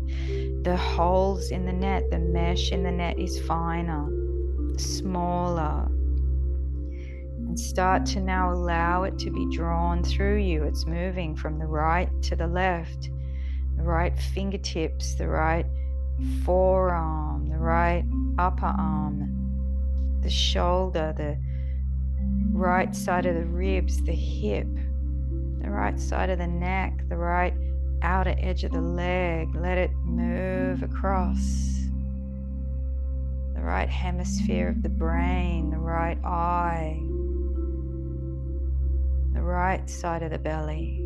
the 0.62 0.76
holes 0.76 1.50
in 1.50 1.64
the 1.64 1.72
net, 1.72 2.02
the 2.10 2.18
mesh 2.18 2.72
in 2.72 2.82
the 2.82 2.90
net 2.90 3.18
is 3.18 3.40
finer, 3.40 4.06
smaller. 4.76 5.88
And 7.48 7.58
start 7.58 8.06
to 8.06 8.20
now 8.20 8.52
allow 8.52 9.04
it 9.04 9.18
to 9.20 9.30
be 9.30 9.56
drawn 9.56 10.04
through 10.04 10.38
you. 10.38 10.64
It's 10.64 10.86
moving 10.86 11.36
from 11.36 11.58
the 11.58 11.66
right 11.66 12.10
to 12.28 12.36
the 12.36 12.46
left. 12.46 13.10
the 13.76 13.82
right 13.82 14.16
fingertips, 14.34 15.14
the 15.14 15.26
right 15.26 15.66
forearm, 16.44 17.48
the 17.48 17.58
right 17.58 18.04
upper 18.38 18.66
arm, 18.66 20.20
the 20.20 20.30
shoulder, 20.30 21.12
the 21.16 21.36
right 22.52 22.94
side 22.94 23.26
of 23.26 23.34
the 23.34 23.46
ribs, 23.46 24.02
the 24.02 24.12
hip, 24.12 24.66
the 25.60 25.70
right 25.70 25.98
side 25.98 26.30
of 26.30 26.38
the 26.38 26.46
neck, 26.46 27.08
the 27.08 27.16
right 27.16 27.54
outer 28.02 28.34
edge 28.38 28.64
of 28.64 28.72
the 28.72 28.80
leg. 28.80 29.54
Let 29.54 29.78
it 29.78 29.90
move 30.04 30.82
across 30.82 31.88
the 33.54 33.62
right 33.62 33.88
hemisphere 33.88 34.68
of 34.68 34.82
the 34.82 34.88
brain, 34.88 35.70
the 35.70 35.78
right 35.78 36.18
eye, 36.24 36.98
the 39.34 39.42
right 39.42 39.88
side 39.88 40.22
of 40.22 40.30
the 40.30 40.38
belly. 40.38 40.98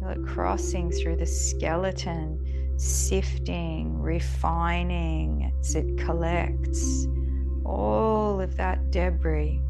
Feel 0.00 0.10
it 0.10 0.26
crossing 0.26 0.90
through 0.90 1.16
the 1.16 1.26
skeleton, 1.26 2.74
sifting, 2.78 4.00
refining 4.00 5.52
as 5.60 5.74
it 5.74 5.96
collects 5.98 7.06
all 7.70 8.40
of 8.40 8.56
that 8.56 8.90
debris, 8.90 9.60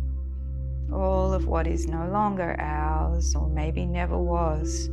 all 0.93 1.33
of 1.35 1.47
what 1.47 1.67
is 1.67 1.87
no 1.87 2.09
longer 2.09 2.57
ours 2.59 3.35
or 3.35 3.49
maybe 3.49 3.85
never 3.85 4.19
was, 4.19 4.89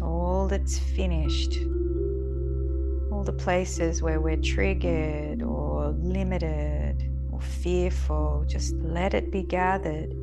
all 0.00 0.46
that's 0.48 0.78
finished, 0.78 1.58
all 3.10 3.24
the 3.24 3.32
places 3.32 4.00
where 4.00 4.20
we're 4.20 4.36
triggered 4.36 5.42
or 5.42 5.90
limited 5.98 7.10
or 7.32 7.40
fearful, 7.40 8.44
just 8.46 8.74
let 8.76 9.12
it 9.12 9.32
be 9.32 9.42
gathered. 9.42 10.14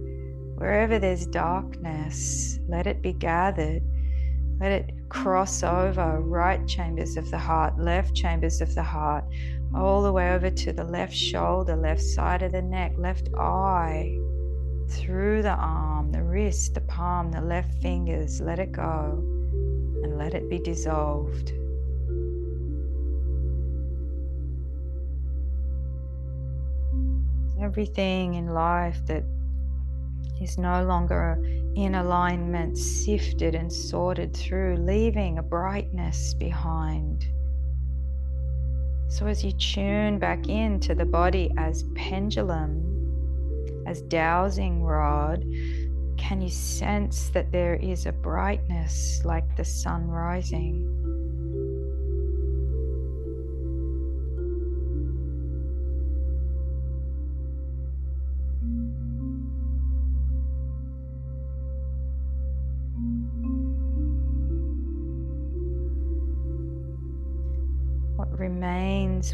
Wherever 0.56 0.98
there's 0.98 1.26
darkness, 1.28 2.60
let 2.68 2.88
it 2.88 3.02
be 3.02 3.12
gathered. 3.12 3.84
Let 4.60 4.72
it 4.72 4.92
cross 5.10 5.63
over 5.63 6.22
right 6.22 6.66
chambers 6.68 7.18
of 7.18 7.30
the 7.30 7.38
heart, 7.38 7.80
left 7.80 8.16
chambers 8.16 8.62
of 8.62 8.74
the 8.76 8.84
heart, 8.84 9.26
all 9.76 10.04
the 10.04 10.12
way 10.12 10.34
over 10.34 10.50
to 10.50 10.72
the 10.72 10.84
left 10.84 11.13
shoulder, 11.13 11.76
left 11.76 12.02
side 12.02 12.44
of 12.44 12.52
the 12.52 12.62
neck, 12.62 12.94
left 12.98 13.30
eye, 13.36 14.18
through 14.89 15.42
the 15.42 15.56
arm, 15.56 16.12
the 16.12 16.24
wrist, 16.24 16.76
the 16.76 16.82
palm, 16.82 17.32
the 17.32 17.42
left 17.42 17.74
fingers. 17.82 18.39
Let 18.42 18.60
it 18.60 18.72
go 18.72 19.18
and 20.04 20.18
let 20.18 20.34
it 20.34 20.50
be 20.50 20.60
dissolved. 20.60 21.52
Everything 27.62 28.34
in 28.36 28.48
life 28.48 29.06
that 29.08 29.24
is 30.44 30.58
no 30.58 30.84
longer 30.84 31.40
in 31.76 31.96
alignment, 31.96 32.78
sifted 32.78 33.56
and 33.56 33.72
sorted 33.72 34.36
through, 34.36 34.76
leaving 34.78 35.38
a 35.38 35.44
brightness 35.44 36.34
behind. 36.34 37.26
So, 39.08 39.28
as 39.28 39.44
you 39.44 39.52
tune 39.54 40.20
back 40.20 40.50
into 40.50 40.96
the 40.96 41.06
body 41.06 41.52
as 41.58 41.86
pendulum, 41.96 43.84
as 43.88 44.02
dowsing 44.02 44.84
rod, 44.84 45.44
can 46.18 46.42
you 46.42 46.50
sense 46.50 47.30
that 47.30 47.52
there 47.52 47.76
is 47.76 48.06
a 48.06 48.12
brightness 48.12 49.24
like 49.24 49.56
the 49.56 49.66
sun 49.66 50.08
rising? 50.08 50.90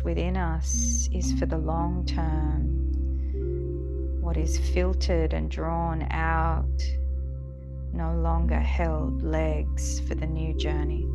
Within 0.03 0.38
us 0.38 1.09
is 1.13 1.33
for 1.33 1.45
the 1.45 1.57
long 1.57 2.05
term. 2.05 2.89
What 4.21 4.38
is 4.38 4.57
filtered 4.57 5.33
and 5.33 5.49
drawn 5.49 6.07
out 6.12 6.83
no 7.93 8.13
longer 8.13 8.59
held 8.59 9.23
legs 9.23 9.99
for 10.01 10.15
the 10.15 10.27
new 10.27 10.53
journey. 10.53 11.05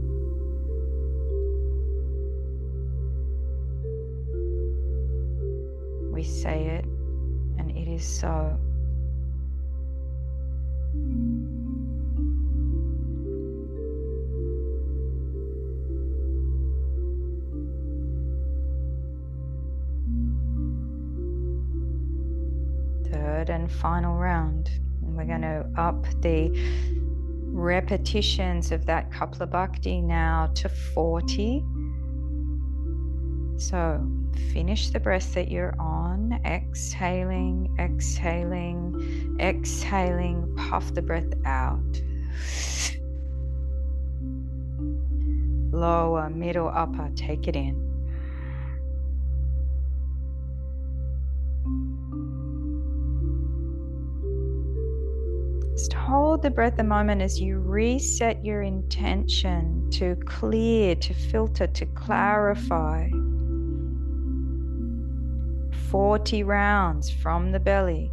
We 6.13 6.23
say 6.23 6.67
it, 6.67 6.85
and 7.59 7.71
it 7.71 7.89
is 7.89 8.05
so. 8.05 8.59
Third 23.45 23.53
and 23.53 23.71
final 23.71 24.15
round. 24.15 24.71
And 25.03 25.17
we're 25.17 25.25
going 25.25 25.43
to 25.43 25.67
up 25.77 26.05
the 26.21 26.51
repetitions 27.53 28.73
of 28.73 28.87
that 28.87 29.11
Kapalabhati 29.11 30.03
now 30.03 30.51
to 30.55 30.69
40. 30.69 31.65
So 33.57 34.07
finish 34.53 34.91
the 34.91 35.01
breath 35.01 35.35
that 35.35 35.51
you're 35.51 35.75
on, 35.79 36.41
exhaling, 36.45 37.75
exhaling, 37.79 39.37
exhaling, 39.41 40.55
puff 40.57 40.93
the 40.95 41.03
breath 41.03 41.33
out. 41.45 42.03
Lower, 45.73 46.31
middle, 46.31 46.69
upper, 46.69 47.11
take 47.15 47.49
it 47.49 47.57
in. 47.57 47.84
Just 55.75 55.93
hold 55.93 56.41
the 56.43 56.51
breath 56.51 56.79
a 56.79 56.85
moment 56.85 57.21
as 57.21 57.41
you 57.41 57.59
reset 57.59 58.45
your 58.45 58.63
intention 58.63 59.91
to 59.91 60.15
clear, 60.25 60.95
to 60.95 61.13
filter, 61.13 61.67
to 61.67 61.85
clarify. 61.87 63.09
40 65.91 66.45
rounds 66.45 67.11
from 67.11 67.51
the 67.51 67.59
belly. 67.59 68.13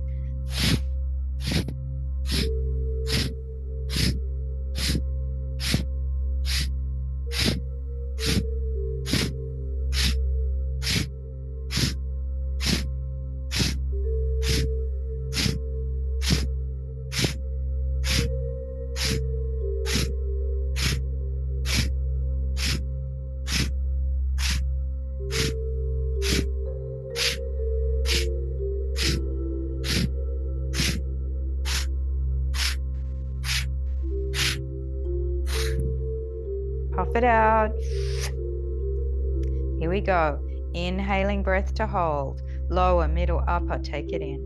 Upper. 43.51 43.77
Take 43.79 44.13
it 44.13 44.21
in. 44.21 44.41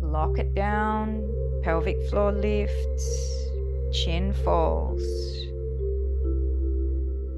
Lock 0.00 0.38
it 0.38 0.54
down. 0.54 1.28
Pelvic 1.62 2.00
floor 2.08 2.32
lifts. 2.32 3.06
Chin 3.92 4.32
falls. 4.44 5.02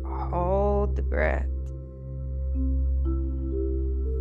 Hold 0.04 0.96
the 0.96 1.02
breath. 1.02 1.46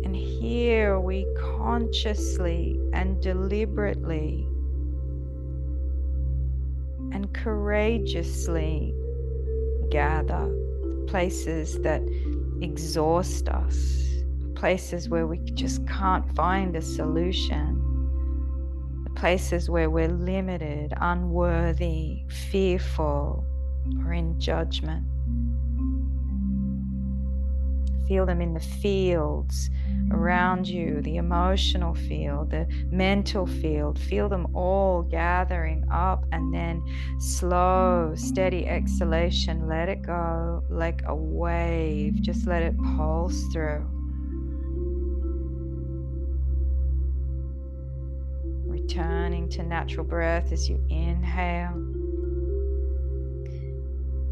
And 0.04 0.16
here 0.16 0.98
we 0.98 1.26
consciously 1.36 2.80
and 2.94 3.20
deliberately 3.20 4.48
and 7.12 7.32
courageously 7.34 8.94
gather 9.90 10.48
places 11.08 11.78
that 11.80 12.02
exhaust 12.60 13.48
us, 13.48 14.04
places 14.54 15.08
where 15.08 15.26
we 15.26 15.38
just 15.54 15.86
can't 15.88 16.34
find 16.36 16.76
a 16.76 16.82
solution, 16.82 17.82
the 19.04 19.10
places 19.10 19.70
where 19.70 19.90
we're 19.90 20.08
limited, 20.08 20.92
unworthy, 21.00 22.24
fearful, 22.50 23.44
or 24.04 24.12
in 24.12 24.38
judgment. 24.38 25.04
Feel 28.08 28.24
them 28.24 28.40
in 28.40 28.54
the 28.54 28.60
fields 28.60 29.68
around 30.10 30.66
you, 30.66 31.02
the 31.02 31.16
emotional 31.16 31.94
field, 31.94 32.50
the 32.50 32.66
mental 32.90 33.46
field. 33.46 33.98
Feel 33.98 34.30
them 34.30 34.46
all 34.56 35.02
gathering 35.02 35.84
up 35.92 36.24
and 36.32 36.52
then 36.52 36.82
slow, 37.18 38.14
steady 38.16 38.66
exhalation. 38.66 39.68
Let 39.68 39.90
it 39.90 40.00
go 40.00 40.64
like 40.70 41.02
a 41.06 41.14
wave. 41.14 42.14
Just 42.22 42.46
let 42.46 42.62
it 42.62 42.74
pulse 42.96 43.44
through. 43.52 43.86
Returning 48.66 49.50
to 49.50 49.62
natural 49.62 50.06
breath 50.06 50.50
as 50.50 50.66
you 50.66 50.82
inhale. 50.88 51.97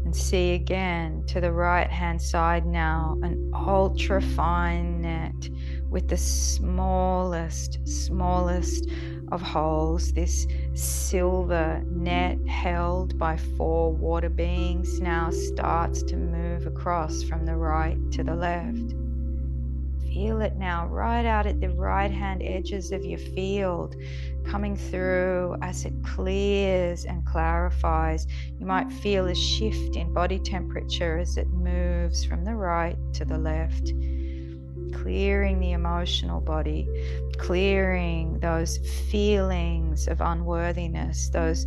And 0.07 0.15
see 0.15 0.53
again 0.53 1.25
to 1.27 1.41
the 1.41 1.51
right 1.51 1.89
hand 1.89 2.21
side 2.21 2.65
now 2.65 3.17
an 3.23 3.51
ultra 3.53 4.21
fine 4.21 5.01
net 5.01 5.49
with 5.89 6.07
the 6.07 6.15
smallest, 6.15 7.85
smallest 7.85 8.89
of 9.33 9.41
holes. 9.41 10.13
This 10.13 10.47
silver 10.75 11.83
net 11.87 12.37
held 12.47 13.17
by 13.17 13.35
four 13.35 13.91
water 13.91 14.29
beings 14.29 15.01
now 15.01 15.29
starts 15.29 16.03
to 16.03 16.15
move 16.15 16.67
across 16.67 17.23
from 17.23 17.45
the 17.45 17.57
right 17.57 17.97
to 18.13 18.23
the 18.23 18.33
left. 18.33 18.95
Feel 20.13 20.39
it 20.39 20.55
now, 20.55 20.87
right 20.87 21.25
out 21.25 21.45
at 21.45 21.59
the 21.59 21.69
right 21.71 22.11
hand 22.11 22.41
edges 22.41 22.93
of 22.93 23.03
your 23.03 23.19
field, 23.19 23.97
coming 24.47 24.75
through 24.75 25.55
as 25.61 25.85
it 25.85 25.93
clears 26.03 27.05
and 27.05 27.25
clarifies. 27.25 28.27
You 28.59 28.65
might 28.65 28.91
feel 28.91 29.27
a 29.27 29.35
shift 29.35 29.95
in 29.95 30.13
body 30.13 30.39
temperature 30.39 31.17
as 31.17 31.37
it 31.37 31.49
moves 31.49 32.23
from 32.25 32.43
the 32.43 32.55
right 32.55 32.97
to 33.13 33.25
the 33.25 33.37
left 33.37 33.91
clearing 34.93 35.59
the 35.59 35.71
emotional 35.71 36.41
body, 36.41 36.87
clearing 37.37 38.39
those 38.39 38.77
feelings 39.09 40.07
of 40.07 40.19
unworthiness, 40.21 41.29
those 41.29 41.65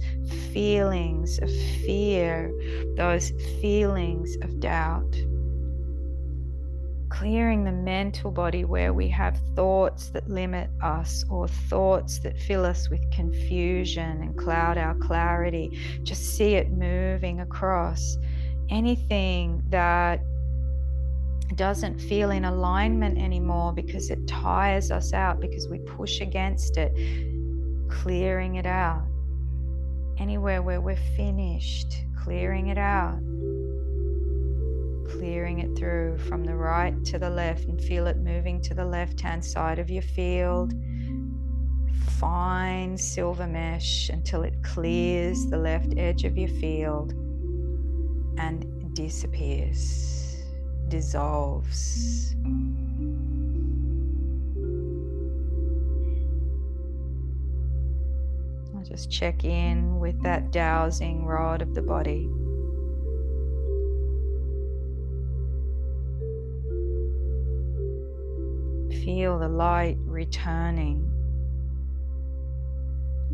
feelings 0.53 1.39
of 1.39 1.51
fear, 1.85 2.53
those 2.97 3.31
feelings 3.61 4.37
of 4.43 4.61
doubt 4.61 5.17
clearing 7.11 7.65
the 7.65 7.73
mental 7.73 8.31
body 8.31 8.65
where 8.65 8.95
we 8.95 9.09
have 9.09 9.37
thoughts 9.55 10.09
that 10.11 10.29
limit 10.31 10.71
us 10.81 11.25
or 11.29 11.49
thoughts 11.49 12.21
that 12.21 12.39
fill 12.39 12.65
us 12.65 12.89
with 12.89 13.01
confusion 13.11 14.23
and 14.23 14.39
cloud 14.39 14.79
our 14.79 14.95
clarity. 14.95 15.77
Just 16.05 16.37
see 16.37 16.55
it 16.55 16.71
moving 16.71 17.41
across. 17.41 18.17
Anything 18.71 19.63
that 19.69 20.21
doesn't 21.57 21.99
feel 21.99 22.31
in 22.31 22.45
alignment 22.45 23.19
anymore 23.19 23.73
because 23.73 24.09
it 24.09 24.27
tires 24.29 24.93
us 24.93 25.13
out, 25.13 25.41
because 25.41 25.69
we 25.69 25.81
push 25.81 26.21
against 26.21 26.77
it, 26.77 26.93
clearing 27.91 28.55
it 28.55 28.67
out. 28.67 29.05
Anywhere 30.19 30.63
where 30.63 30.81
we're 30.81 30.97
finished, 31.17 31.93
clearing 32.23 32.69
it 32.69 32.79
out 32.79 33.19
clearing 35.11 35.59
it 35.59 35.77
through 35.77 36.19
from 36.19 36.45
the 36.45 36.55
right 36.55 37.05
to 37.05 37.19
the 37.19 37.31
left 37.31 37.65
and 37.65 37.81
feel 37.81 38.07
it 38.07 38.19
moving 38.19 38.61
to 38.63 38.75
the 38.75 38.85
left 38.85 39.21
hand 39.21 39.45
side 39.45 39.79
of 39.79 39.91
your 39.91 40.03
field. 40.03 40.73
Fine 42.19 42.97
silver 42.97 43.47
mesh 43.47 44.09
until 44.11 44.43
it 44.43 44.55
clears 44.63 45.47
the 45.47 45.59
left 45.59 45.95
edge 45.97 46.25
of 46.25 46.37
your 46.37 46.49
field 46.49 47.13
and 48.39 48.95
disappears, 48.95 50.37
dissolves. 50.89 52.35
I'll 58.75 58.85
just 58.85 59.11
check 59.11 59.45
in 59.45 59.99
with 59.99 60.23
that 60.23 60.51
dowsing 60.51 61.27
rod 61.27 61.63
of 61.63 61.75
the 61.75 61.83
body. 61.83 62.29
Feel 69.05 69.39
the 69.39 69.49
light 69.49 69.97
returning 70.01 71.07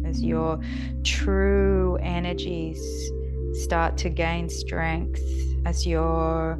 as 0.04 0.22
your 0.22 0.60
true 1.02 1.98
energies 2.00 3.10
start 3.52 3.96
to 3.96 4.08
gain 4.08 4.48
strength, 4.48 5.22
as 5.64 5.86
your 5.86 6.58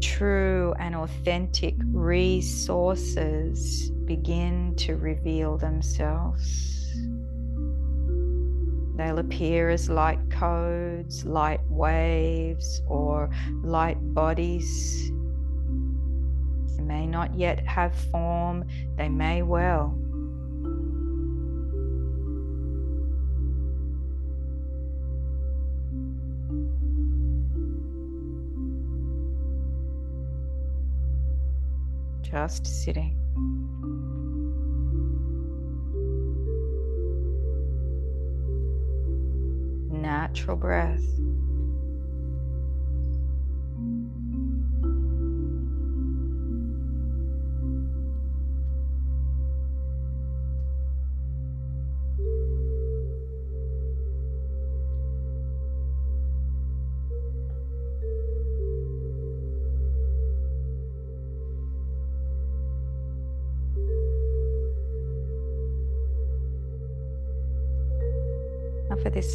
true 0.00 0.74
and 0.78 0.94
authentic 0.94 1.74
resources 1.92 3.90
begin 4.06 4.74
to 4.76 4.96
reveal 4.96 5.56
themselves. 5.56 6.70
They'll 8.96 9.18
appear 9.18 9.70
as 9.70 9.88
light 9.90 10.20
codes, 10.30 11.24
light 11.24 11.60
waves, 11.68 12.80
or 12.86 13.28
light 13.62 13.96
bodies 14.14 15.10
may 16.84 17.06
not 17.06 17.34
yet 17.34 17.66
have 17.66 17.94
form, 17.94 18.64
they 18.96 19.08
may 19.08 19.42
well. 19.42 19.98
Just 32.22 32.66
sitting. 32.66 33.16
Natural 39.90 40.56
breath. 40.56 41.04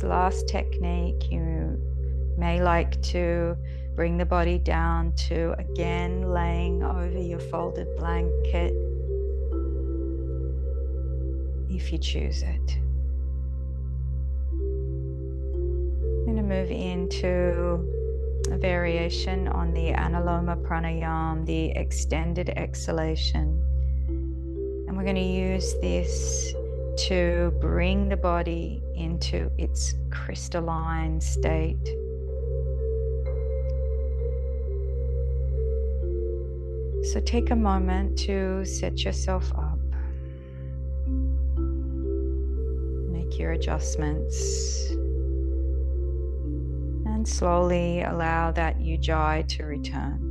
Last 0.04 0.48
technique, 0.48 1.32
you 1.32 1.80
may 2.38 2.62
like 2.62 3.02
to 3.02 3.58
bring 3.96 4.18
the 4.18 4.26
body 4.26 4.58
down 4.58 5.12
to 5.14 5.54
again 5.60 6.32
laying 6.32 6.84
over 6.84 7.20
your 7.20 7.40
folded 7.40 7.88
blanket 7.98 8.74
if 11.70 11.92
you 11.92 11.98
choose 11.98 12.42
it. 12.44 12.78
I'm 16.12 16.26
going 16.26 16.38
to 16.38 16.44
move 16.44 16.72
into 16.72 17.88
a 18.52 18.58
variation 18.58 19.48
on 19.48 19.74
the 19.74 19.92
Anuloma 19.92 20.62
Pranayam, 20.62 21.46
the 21.46 21.72
extended 21.72 22.50
exhalation. 22.50 23.64
And 24.08 24.98
we're 24.98 25.04
going 25.04 25.16
to 25.16 25.22
use 25.22 25.74
this 25.82 26.54
to 27.08 27.54
bring 27.62 28.10
the 28.10 28.18
body 28.18 28.84
into 28.96 29.50
its 29.58 29.96
crystalline 30.12 31.22
state. 31.22 31.88
So 37.12 37.22
take 37.22 37.52
a 37.52 37.56
moment 37.56 38.18
to 38.20 38.66
set 38.66 39.04
yourself 39.06 39.52
up. 39.54 39.80
Make 43.10 43.40
your 43.40 43.54
adjustments. 43.54 44.90
And 47.06 47.26
slowly 47.26 48.02
allow 48.04 48.52
that 48.52 48.78
ujjayi 48.80 49.48
to 49.48 49.64
return. 49.64 50.29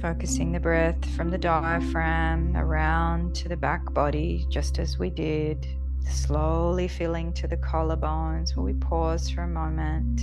Focusing 0.00 0.52
the 0.52 0.60
breath 0.60 1.04
from 1.16 1.28
the 1.28 1.38
diaphragm 1.38 2.56
around 2.56 3.34
to 3.34 3.48
the 3.48 3.56
back 3.56 3.92
body, 3.92 4.46
just 4.48 4.78
as 4.78 4.96
we 4.96 5.10
did. 5.10 5.66
Slowly 6.08 6.86
filling 6.86 7.32
to 7.32 7.48
the 7.48 7.56
collarbones 7.56 8.56
where 8.56 8.64
we 8.64 8.74
pause 8.74 9.28
for 9.28 9.42
a 9.42 9.48
moment. 9.48 10.20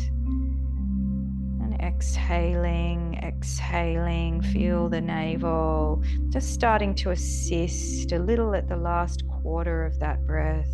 And 1.61 1.75
exhaling, 1.81 3.19
exhaling, 3.21 4.41
feel 4.41 4.87
the 4.87 5.01
navel 5.01 6.01
just 6.29 6.53
starting 6.53 6.95
to 6.95 7.11
assist 7.11 8.13
a 8.13 8.19
little 8.19 8.55
at 8.55 8.69
the 8.69 8.77
last 8.77 9.27
quarter 9.27 9.85
of 9.85 9.99
that 9.99 10.25
breath. 10.25 10.71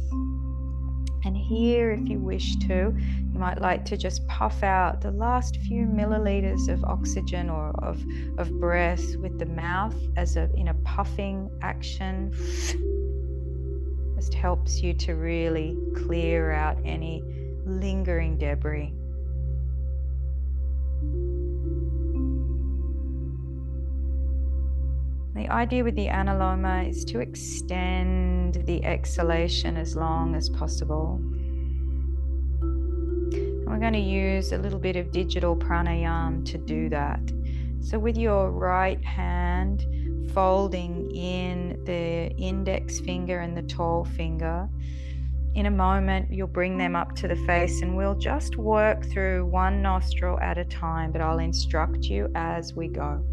And 1.24 1.38
here, 1.38 1.91
if 1.91 2.09
you 2.09 2.19
wish 2.19 2.55
to, 2.67 2.95
you 2.95 3.39
might 3.39 3.61
like 3.61 3.86
to 3.86 3.97
just 3.97 4.26
puff 4.28 4.63
out 4.63 5.01
the 5.01 5.11
last 5.11 5.57
few 5.57 5.86
milliliters 5.86 6.67
of 6.67 6.84
oxygen 6.84 7.49
or 7.49 7.69
of, 7.84 8.03
of 8.38 8.51
breath 8.59 9.15
with 9.17 9.38
the 9.38 9.45
mouth 9.45 9.95
as 10.17 10.36
a 10.36 10.49
in 10.55 10.69
a 10.69 10.74
puffing 10.86 11.49
action. 11.61 12.32
Just 14.15 14.34
helps 14.34 14.82
you 14.82 14.93
to 14.95 15.13
really 15.13 15.78
clear 15.95 16.51
out 16.51 16.78
any 16.86 17.24
lingering 17.65 18.38
debris. 18.38 18.93
The 25.41 25.49
idea 25.49 25.83
with 25.83 25.95
the 25.95 26.05
anuloma 26.05 26.87
is 26.87 27.03
to 27.05 27.19
extend 27.19 28.63
the 28.67 28.85
exhalation 28.85 29.75
as 29.75 29.95
long 29.95 30.35
as 30.35 30.49
possible. 30.49 31.19
And 32.61 33.65
we're 33.65 33.79
going 33.79 33.93
to 33.93 33.99
use 33.99 34.51
a 34.51 34.59
little 34.59 34.77
bit 34.77 34.97
of 34.97 35.11
digital 35.11 35.55
pranayam 35.55 36.45
to 36.45 36.59
do 36.59 36.89
that. 36.89 37.19
So, 37.79 37.97
with 37.97 38.17
your 38.17 38.51
right 38.51 39.03
hand 39.03 39.83
folding 40.31 41.09
in 41.09 41.83
the 41.85 42.29
index 42.37 42.99
finger 42.99 43.39
and 43.39 43.57
the 43.57 43.63
tall 43.63 44.05
finger, 44.05 44.69
in 45.55 45.65
a 45.65 45.71
moment 45.71 46.31
you'll 46.31 46.45
bring 46.45 46.77
them 46.77 46.95
up 46.95 47.15
to 47.15 47.27
the 47.27 47.35
face 47.47 47.81
and 47.81 47.97
we'll 47.97 48.13
just 48.13 48.57
work 48.57 49.03
through 49.07 49.47
one 49.47 49.81
nostril 49.81 50.39
at 50.39 50.59
a 50.59 50.65
time, 50.65 51.11
but 51.11 51.19
I'll 51.19 51.39
instruct 51.39 52.03
you 52.03 52.29
as 52.35 52.75
we 52.75 52.89
go 52.89 53.25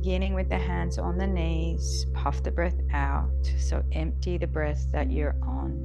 beginning 0.00 0.32
with 0.32 0.48
the 0.48 0.56
hands 0.56 0.98
on 0.98 1.18
the 1.18 1.26
knees. 1.26 2.06
Puff 2.14 2.42
the 2.42 2.50
breath 2.50 2.80
out. 2.90 3.28
So 3.58 3.82
empty 3.92 4.38
the 4.38 4.46
breath 4.46 4.86
that 4.92 5.10
you're 5.10 5.36
on. 5.42 5.76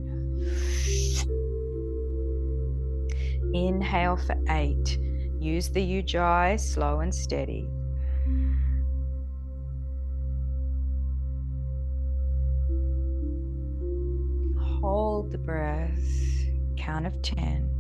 Inhale 3.54 4.16
for 4.16 4.38
eight. 4.48 4.98
Use 5.38 5.68
the 5.68 5.82
ujjayi 5.82 6.58
slow 6.58 7.02
and 7.02 7.14
steady. 7.14 7.68
Hold 14.80 15.32
the 15.32 15.38
breath. 15.38 15.92
Count 16.78 17.06
of 17.06 17.22
10. 17.22 17.75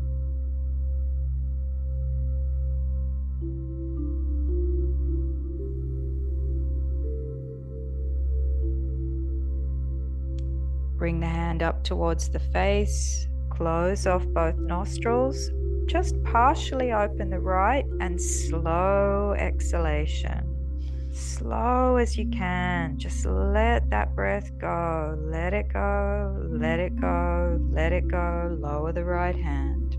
Bring 11.05 11.19
the 11.19 11.27
hand 11.27 11.61
up 11.61 11.83
towards 11.83 12.29
the 12.29 12.39
face, 12.39 13.27
close 13.51 14.07
off 14.07 14.25
both 14.25 14.57
nostrils, 14.57 15.51
just 15.85 16.15
partially 16.23 16.93
open 16.93 17.29
the 17.29 17.39
right 17.39 17.85
and 17.99 18.19
slow 18.19 19.35
exhalation. 19.37 21.11
Slow 21.13 21.97
as 21.97 22.17
you 22.17 22.27
can, 22.31 22.97
just 22.97 23.23
let 23.23 23.87
that 23.91 24.15
breath 24.15 24.49
go. 24.57 25.15
Let 25.21 25.53
it 25.53 25.71
go, 25.71 26.43
let 26.49 26.79
it 26.79 26.99
go, 26.99 27.59
let 27.69 27.93
it 27.93 28.07
go. 28.07 28.57
Lower 28.59 28.91
the 28.91 29.05
right 29.05 29.35
hand. 29.35 29.93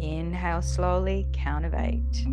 Inhale 0.00 0.62
slowly, 0.62 1.28
count 1.34 1.66
of 1.66 1.74
eight. 1.74 2.24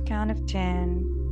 Count 0.00 0.30
of 0.30 0.46
10. 0.46 1.24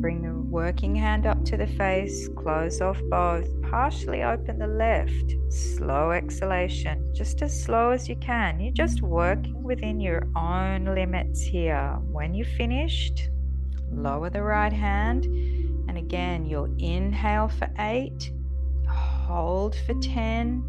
Bring 0.00 0.22
the 0.22 0.32
working 0.50 0.94
hand 0.94 1.26
up 1.26 1.44
to 1.44 1.56
the 1.56 1.66
face, 1.66 2.28
close 2.28 2.80
off 2.80 2.98
both, 3.10 3.48
partially 3.62 4.22
open 4.22 4.58
the 4.58 4.66
left. 4.66 5.36
Slow 5.50 6.12
exhalation, 6.12 7.12
just 7.14 7.42
as 7.42 7.62
slow 7.62 7.90
as 7.90 8.08
you 8.08 8.16
can. 8.16 8.58
You're 8.60 8.72
just 8.72 9.02
working 9.02 9.62
within 9.62 10.00
your 10.00 10.26
own 10.34 10.86
limits 10.86 11.42
here. 11.42 11.98
When 12.10 12.32
you've 12.32 12.48
finished, 12.48 13.28
lower 13.92 14.30
the 14.30 14.42
right 14.42 14.72
hand 14.72 15.26
and 15.26 15.59
again, 16.10 16.44
you'll 16.44 16.74
inhale 16.78 17.46
for 17.46 17.70
eight, 17.78 18.32
hold 18.88 19.76
for 19.86 19.94
10, 19.94 20.60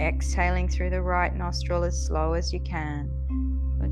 exhaling 0.00 0.66
through 0.66 0.88
the 0.88 1.02
right 1.02 1.36
nostril 1.36 1.84
as 1.84 2.06
slow 2.06 2.32
as 2.32 2.50
you 2.50 2.60
can. 2.60 3.10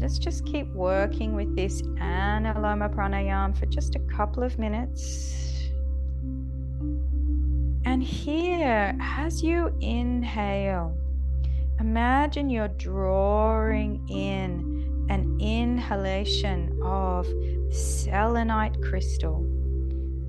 Let's 0.00 0.16
just 0.18 0.46
keep 0.46 0.66
working 0.72 1.34
with 1.34 1.54
this 1.54 1.82
Anuloma 1.82 2.88
Pranayam 2.94 3.54
for 3.54 3.66
just 3.66 3.96
a 3.96 3.98
couple 4.16 4.42
of 4.42 4.58
minutes. 4.58 5.68
And 7.84 8.02
here, 8.02 8.96
as 8.98 9.42
you 9.42 9.76
inhale, 9.82 10.96
imagine 11.80 12.48
you're 12.48 12.68
drawing 12.68 14.08
in 14.08 15.06
an 15.10 15.38
inhalation 15.38 16.80
of 16.82 17.26
selenite 17.74 18.80
crystal, 18.82 19.38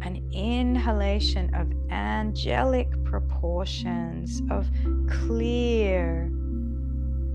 an 0.01 0.21
inhalation 0.33 1.53
of 1.53 1.71
angelic 1.91 2.89
proportions, 3.03 4.41
of 4.49 4.67
clear 5.09 6.27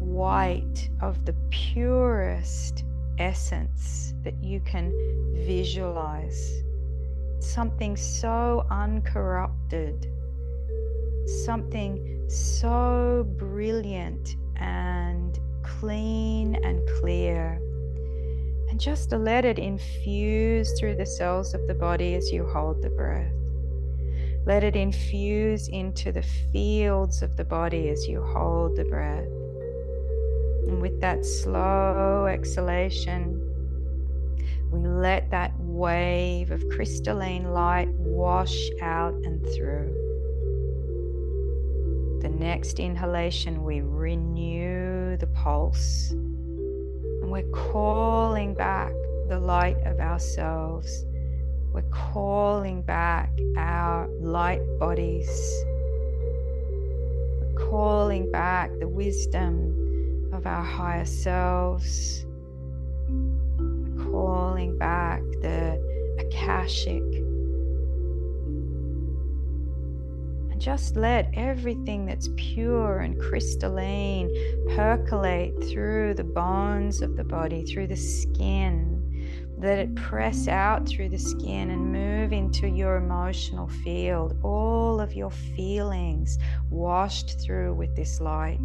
white, 0.01 0.91
of 1.01 1.25
the 1.25 1.33
purest 1.51 2.85
essence 3.19 4.15
that 4.25 4.35
you 4.43 4.61
can 4.61 4.93
visualize. 5.47 6.63
Something 7.39 7.97
so 7.97 8.67
uncorrupted, 8.71 10.07
something 11.45 12.29
so 12.29 13.25
brilliant 13.39 14.37
and 14.57 15.39
clean 15.63 16.57
and. 16.57 16.81
Just 18.81 19.13
let 19.13 19.45
it 19.45 19.59
infuse 19.59 20.73
through 20.81 20.97
the 20.97 21.05
cells 21.05 21.53
of 21.53 21.67
the 21.67 21.75
body 21.75 22.15
as 22.15 22.33
you 22.33 22.47
hold 22.47 22.81
the 22.81 22.89
breath. 22.89 23.31
Let 24.47 24.65
it 24.65 24.75
infuse 24.75 25.69
into 25.69 26.13
the 26.13 26.23
fields 26.23 27.21
of 27.21 27.37
the 27.37 27.45
body 27.45 27.91
as 27.91 28.09
you 28.09 28.23
hold 28.23 28.77
the 28.77 28.87
breath. 28.87 29.29
And 30.67 30.81
with 30.81 30.99
that 31.03 31.27
slow 31.27 32.25
exhalation, 32.27 33.37
we 34.73 34.79
let 34.79 35.31
that 35.31 35.53
wave 35.59 36.51
of 36.51 36.67
crystalline 36.71 37.53
light 37.53 37.91
wash 37.91 38.71
out 38.81 39.13
and 39.13 39.45
through. 39.55 39.93
The 42.23 42.31
next 42.31 42.81
inhalation, 42.81 43.63
we 43.63 43.83
renew 43.83 45.19
the 45.19 45.27
pulse 45.27 46.15
we're 47.31 47.71
calling 47.71 48.55
back 48.55 48.93
the 49.29 49.39
light 49.39 49.77
of 49.85 50.01
ourselves. 50.01 51.07
We're 51.73 51.83
calling 51.91 52.83
back 52.83 53.31
our 53.57 54.09
light 54.21 54.61
bodies. 54.79 55.65
We're 57.41 57.69
calling 57.71 58.31
back 58.33 58.71
the 58.81 58.89
wisdom 58.89 60.31
of 60.33 60.47
our 60.47 60.65
higher 60.65 61.05
selves. 61.05 62.27
We're 63.09 64.11
calling 64.11 64.77
back 64.79 65.23
the 65.41 65.81
Akashic 66.19 67.05
just 70.61 70.95
let 70.95 71.31
everything 71.33 72.05
that's 72.05 72.29
pure 72.37 72.99
and 72.99 73.19
crystalline 73.19 74.31
percolate 74.77 75.55
through 75.65 76.13
the 76.13 76.25
bones 76.25 77.01
of 77.01 77.17
the 77.17 77.25
body, 77.25 77.65
through 77.65 77.87
the 77.87 77.97
skin. 77.97 78.99
Let 79.57 79.79
it 79.79 79.95
press 79.95 80.49
out 80.49 80.87
through 80.87 81.09
the 81.09 81.19
skin 81.19 81.71
and 81.71 81.93
move 81.93 82.33
into 82.33 82.69
your 82.69 82.97
emotional 82.97 83.69
field. 83.69 84.39
All 84.43 85.01
of 85.01 85.15
your 85.15 85.31
feelings 85.31 86.39
washed 86.69 87.41
through 87.41 87.75
with 87.75 87.97
this 87.97 88.21
light. 88.21 88.61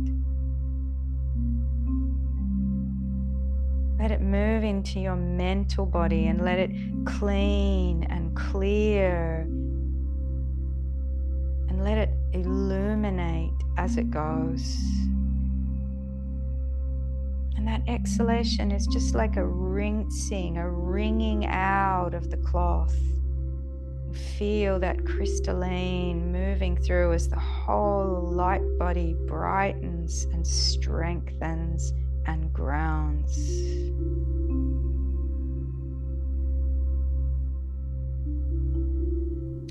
Let 3.97 4.11
it 4.11 4.21
move 4.21 4.65
into 4.65 4.99
your 4.99 5.15
mental 5.15 5.85
body 5.85 6.27
and 6.27 6.43
let 6.43 6.59
it 6.59 6.71
clean 7.05 8.03
and 8.03 8.35
clear 8.35 9.47
and 11.75 11.83
let 11.83 11.97
it 11.97 12.09
illuminate 12.31 13.51
as 13.77 13.97
it 13.97 14.09
goes. 14.09 14.77
And 17.57 17.67
that 17.67 17.81
exhalation 17.89 18.71
is 18.71 18.87
just 18.87 19.13
like 19.13 19.35
a 19.35 19.45
rinsing, 19.45 20.57
a 20.57 20.69
wringing 20.69 21.45
out 21.47 22.13
of 22.13 22.31
the 22.31 22.37
cloth. 22.37 22.95
feel 24.37 24.79
that 24.79 25.05
crystalline 25.05 26.31
moving 26.31 26.77
through 26.77 27.11
as 27.11 27.27
the 27.27 27.39
whole 27.39 28.21
light 28.31 28.61
body 28.79 29.13
brightens 29.27 30.23
and 30.31 30.47
strengthens 30.47 31.91
and 32.25 32.53
grounds. 32.53 33.37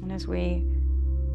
And 0.02 0.12
as 0.12 0.28
we 0.28 0.73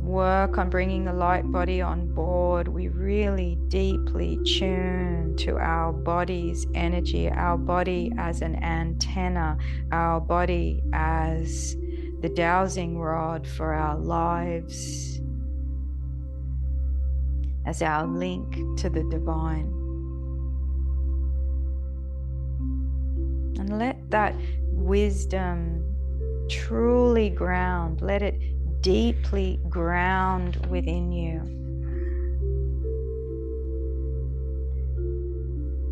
work 0.02 0.58
on 0.58 0.70
bringing 0.70 1.06
the 1.06 1.14
light 1.14 1.52
body 1.52 1.82
on 1.82 2.14
board, 2.14 2.68
we 2.68 2.88
really 2.88 3.58
deeply 3.68 4.40
tune 4.46 5.36
to 5.38 5.58
our 5.58 5.92
body's 5.92 6.66
energy, 6.74 7.30
our 7.30 7.58
body 7.58 8.12
as 8.18 8.42
an 8.42 8.56
antenna, 8.64 9.58
our 9.92 10.20
body 10.20 10.82
as 10.94 11.76
the 12.22 12.30
dowsing 12.30 12.98
rod 12.98 13.48
for 13.48 13.74
our 13.74 13.98
lives, 13.98 15.22
as 17.66 17.82
our 17.82 18.08
link 18.08 18.56
to 18.78 18.90
the 18.90 19.04
divine. 19.04 19.68
And 23.60 23.78
let 23.78 24.10
that 24.10 24.36
wisdom 24.72 25.86
truly 26.50 27.30
ground, 27.30 28.02
let 28.02 28.22
it 28.22 28.42
deeply 28.82 29.60
ground 29.70 30.66
within 30.68 31.12
you. 31.12 31.42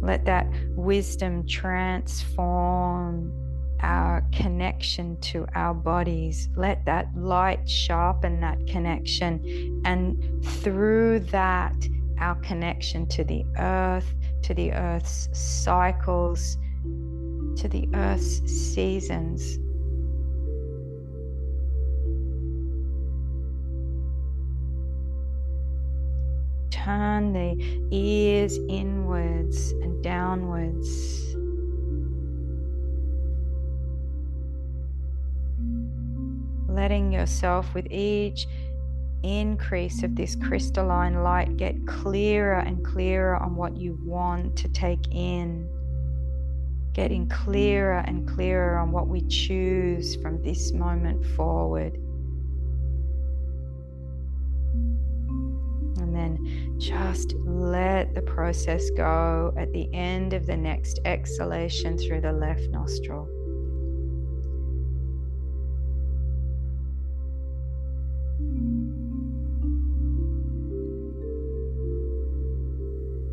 Let 0.02 0.26
that 0.26 0.48
wisdom 0.76 1.46
transform 1.48 3.34
our 3.82 4.24
connection 4.32 5.20
to 5.20 5.46
our 5.54 5.74
bodies. 5.74 6.50
Let 6.56 6.86
that 6.86 7.10
light 7.16 7.70
sharpen 7.70 8.40
that 8.42 8.66
connection. 8.68 9.82
And 9.86 10.44
through 10.44 11.20
that, 11.32 11.76
our 12.20 12.36
connection 12.36 13.06
to 13.08 13.24
the 13.24 13.46
earth, 13.58 14.12
to 14.44 14.54
the 14.54 14.72
earth's 14.72 15.30
cycles, 15.34 16.58
to 17.58 17.68
the 17.68 17.88
earth's 17.94 18.40
seasons. 18.50 19.60
Turn 26.88 27.34
the 27.34 27.54
ears 27.92 28.58
inwards 28.70 29.72
and 29.84 30.02
downwards. 30.02 30.88
Letting 36.70 37.12
yourself, 37.12 37.74
with 37.74 37.92
each 37.92 38.48
increase 39.22 40.02
of 40.02 40.16
this 40.16 40.38
crystalline 40.38 41.24
light, 41.24 41.58
get 41.58 41.76
clearer 41.88 42.60
and 42.60 42.86
clearer 42.86 43.36
on 43.36 43.58
what 43.58 43.76
you 43.76 44.00
want 44.06 44.56
to 44.60 44.70
take 44.70 45.06
in. 45.12 45.68
Getting 46.94 47.28
clearer 47.28 48.02
and 48.08 48.26
clearer 48.30 48.78
on 48.78 48.94
what 48.94 49.10
we 49.10 49.28
choose 49.28 50.16
from 50.22 50.42
this 50.42 50.72
moment 50.72 51.26
forward. 51.36 52.00
Then 56.18 56.80
just 56.80 57.34
let 57.46 58.14
the 58.14 58.22
process 58.22 58.90
go 58.92 59.54
at 59.58 59.72
the 59.74 59.94
end 59.94 60.34
of 60.34 60.46
the 60.46 60.58
next 60.58 61.00
exhalation 61.06 61.98
through 61.98 62.22
the 62.22 62.32
left 62.32 62.70
nostril. 62.70 63.28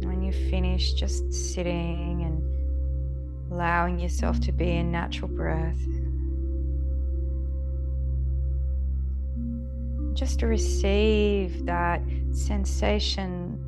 When 0.06 0.22
you 0.22 0.32
finish 0.50 0.92
just 0.94 1.32
sitting 1.32 2.22
and 2.22 3.52
allowing 3.52 3.98
yourself 3.98 4.40
to 4.40 4.52
be 4.52 4.70
in 4.70 4.90
natural 4.90 5.28
breath. 5.28 5.78
just 10.14 10.38
to 10.38 10.46
receive 10.46 11.66
that 11.66 12.00
sensation 12.34 13.58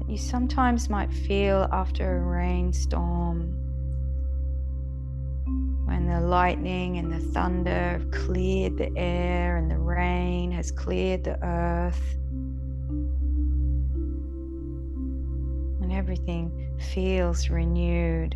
that 0.00 0.10
you 0.10 0.16
sometimes 0.16 0.88
might 0.88 1.12
feel 1.12 1.68
after 1.72 2.16
a 2.16 2.20
rainstorm 2.20 3.58
when 5.84 6.06
the 6.06 6.20
lightning 6.20 6.98
and 6.98 7.12
the 7.12 7.20
thunder 7.32 7.98
have 7.98 8.10
cleared 8.10 8.78
the 8.78 8.90
air 8.96 9.56
and 9.56 9.70
the 9.70 9.78
rain 9.78 10.50
has 10.50 10.70
cleared 10.70 11.24
the 11.24 11.38
earth 11.44 12.16
and 15.82 15.92
everything 15.92 16.72
feels 16.78 17.50
renewed, 17.50 18.34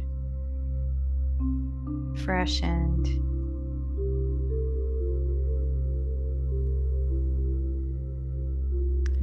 freshened. 2.25 3.36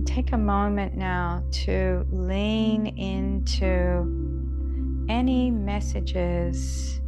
Take 0.06 0.32
a 0.32 0.38
moment 0.38 0.95
now 0.95 1.43
to 1.51 2.06
lean 2.12 2.88
into 2.97 5.06
any 5.10 5.51
messages 5.51 7.01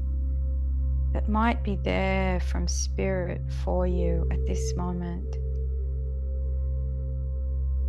that 1.13 1.29
might 1.29 1.63
be 1.63 1.77
there 1.77 2.39
from 2.39 2.67
Spirit 2.67 3.41
for 3.63 3.87
you 3.87 4.27
at 4.31 4.45
this 4.45 4.75
moment. 4.75 5.37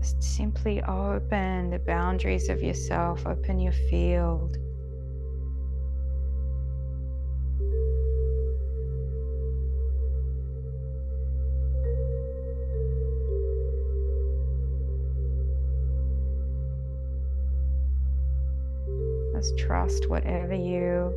Just 0.00 0.22
simply 0.22 0.82
open 0.82 1.70
the 1.70 1.80
boundaries 1.80 2.48
of 2.48 2.62
yourself, 2.62 3.26
open 3.26 3.59
your 3.59 3.72
field. 3.90 4.57
Trust 19.66 20.08
whatever 20.08 20.54
you 20.54 21.12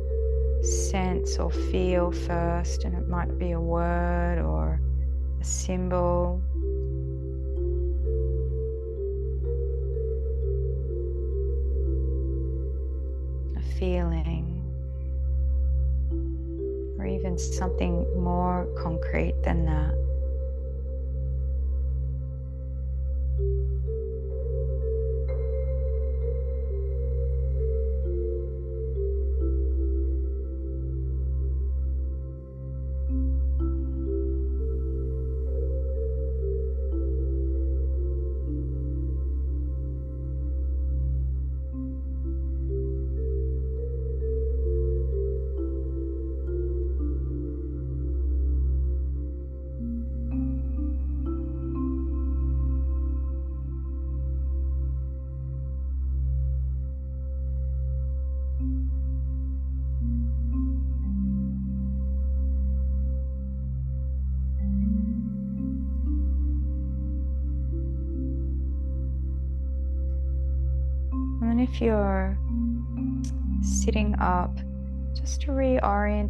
sense 0.62 1.38
or 1.38 1.50
feel 1.50 2.10
first, 2.10 2.84
and 2.84 2.94
it 2.94 3.08
might 3.08 3.38
be 3.38 3.52
a 3.52 3.60
word 3.60 4.40
or 4.40 4.80
a 5.40 5.44
symbol. 5.44 6.42
A 13.56 13.62
feeling, 13.78 14.46
or 16.98 17.06
even 17.06 17.38
something 17.38 18.04
more 18.20 18.66
concrete 18.76 19.42
than 19.44 19.64
that. 19.64 20.09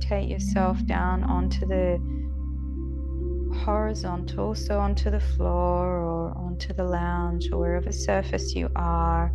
Reorientate 0.00 0.30
yourself 0.30 0.84
down 0.86 1.22
onto 1.24 1.66
the 1.66 1.98
horizontal, 3.64 4.54
so 4.54 4.78
onto 4.78 5.10
the 5.10 5.20
floor 5.20 6.00
or 6.00 6.36
onto 6.36 6.72
the 6.72 6.84
lounge 6.84 7.50
or 7.52 7.58
wherever 7.58 7.92
surface 7.92 8.54
you 8.54 8.68
are, 8.76 9.32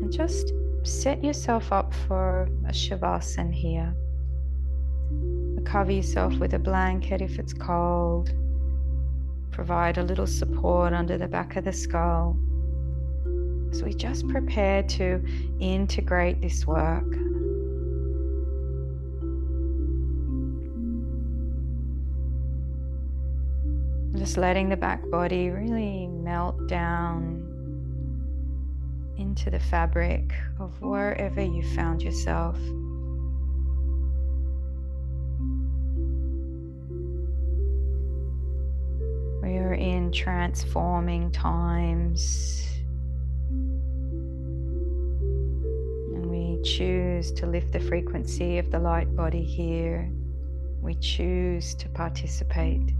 and 0.00 0.12
just 0.12 0.52
set 0.82 1.22
yourself 1.22 1.72
up 1.72 1.92
for 2.06 2.48
a 2.66 2.72
shavasana 2.72 3.52
here. 3.52 3.94
Cover 5.64 5.92
yourself 5.92 6.34
with 6.38 6.54
a 6.54 6.58
blanket 6.58 7.20
if 7.20 7.38
it's 7.38 7.52
cold. 7.52 8.32
Provide 9.50 9.98
a 9.98 10.02
little 10.02 10.26
support 10.26 10.92
under 10.92 11.18
the 11.18 11.28
back 11.28 11.56
of 11.56 11.64
the 11.64 11.72
skull. 11.72 12.36
So 13.72 13.84
we 13.84 13.92
just 13.92 14.26
prepare 14.28 14.82
to 14.82 15.22
integrate 15.60 16.40
this 16.40 16.66
work. 16.66 17.04
Just 24.28 24.36
letting 24.36 24.68
the 24.68 24.76
back 24.76 25.08
body 25.08 25.48
really 25.48 26.06
melt 26.06 26.66
down 26.66 27.42
into 29.16 29.48
the 29.48 29.58
fabric 29.58 30.34
of 30.60 30.82
wherever 30.82 31.40
you 31.40 31.62
found 31.74 32.02
yourself. 32.02 32.58
We 39.42 39.56
are 39.56 39.72
in 39.72 40.12
transforming 40.12 41.30
times. 41.30 42.68
And 46.12 46.26
we 46.26 46.60
choose 46.62 47.32
to 47.32 47.46
lift 47.46 47.72
the 47.72 47.80
frequency 47.80 48.58
of 48.58 48.70
the 48.70 48.78
light 48.78 49.16
body 49.16 49.42
here. 49.42 50.12
We 50.82 50.96
choose 50.96 51.74
to 51.76 51.88
participate 51.88 52.92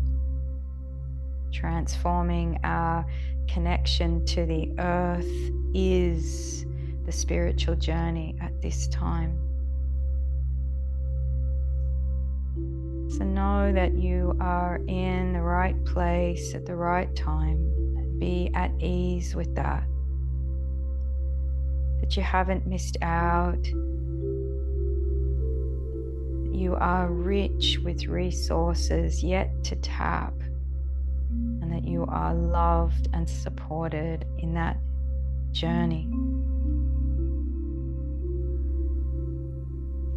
transforming 1.53 2.59
our 2.64 3.07
connection 3.46 4.24
to 4.26 4.44
the 4.46 4.72
earth 4.78 5.51
is 5.74 6.66
the 7.07 7.12
spiritual 7.12 7.74
journey 7.74 8.36
at 8.40 8.61
this 8.61 8.88
time. 8.88 9.38
So 13.11 13.24
know 13.24 13.72
that 13.72 13.94
you 13.94 14.36
are 14.40 14.80
in 14.86 15.32
the 15.32 15.40
right 15.40 15.82
place 15.86 16.55
at 16.55 16.66
the 16.66 16.76
right 16.76 17.14
time 17.16 17.68
be 18.18 18.51
at 18.55 18.72
ease 18.80 19.34
with 19.34 19.55
that. 19.55 19.84
That 22.01 22.16
you 22.16 22.22
haven't 22.22 22.66
missed 22.66 22.96
out. 23.03 23.64
You 26.53 26.76
are 26.78 27.11
rich 27.11 27.78
with 27.84 28.07
resources 28.07 29.22
yet 29.22 29.62
to 29.64 29.76
tap 29.76 30.34
and 31.69 31.85
that 31.85 31.89
you 31.89 32.07
are 32.09 32.35
loved 32.35 33.09
and 33.12 33.29
supported 33.29 34.25
in 34.39 34.55
that 34.55 34.79
journey. 35.53 36.09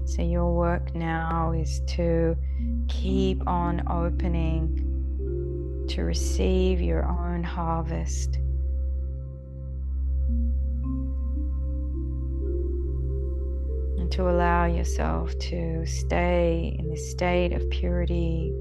So, 0.05 0.21
your 0.21 0.53
work 0.53 0.95
now 0.95 1.51
is 1.51 1.81
to 1.87 2.37
keep 2.87 3.45
on 3.47 3.85
opening 3.89 5.85
to 5.89 6.03
receive 6.03 6.79
your 6.79 7.05
own 7.05 7.43
harvest. 7.43 8.35
And 13.97 14.09
to 14.11 14.29
allow 14.29 14.65
yourself 14.65 15.37
to 15.39 15.85
stay 15.85 16.75
in 16.79 16.89
this 16.89 17.11
state 17.11 17.51
of 17.51 17.69
purity 17.69 18.53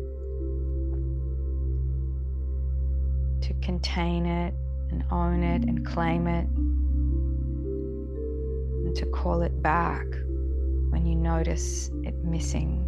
contain 3.63 4.27
it 4.27 4.55
and 4.91 5.05
own 5.11 5.43
it 5.43 5.63
and 5.65 5.87
claim 5.87 6.27
it, 6.27 6.47
and 8.85 8.97
to 8.97 9.07
call 9.07 9.43
it 9.43 9.63
back 9.63 10.05
when 10.91 11.07
you 11.07 11.15
notice 11.15 11.91
it 12.03 12.15
missing. 12.25 12.87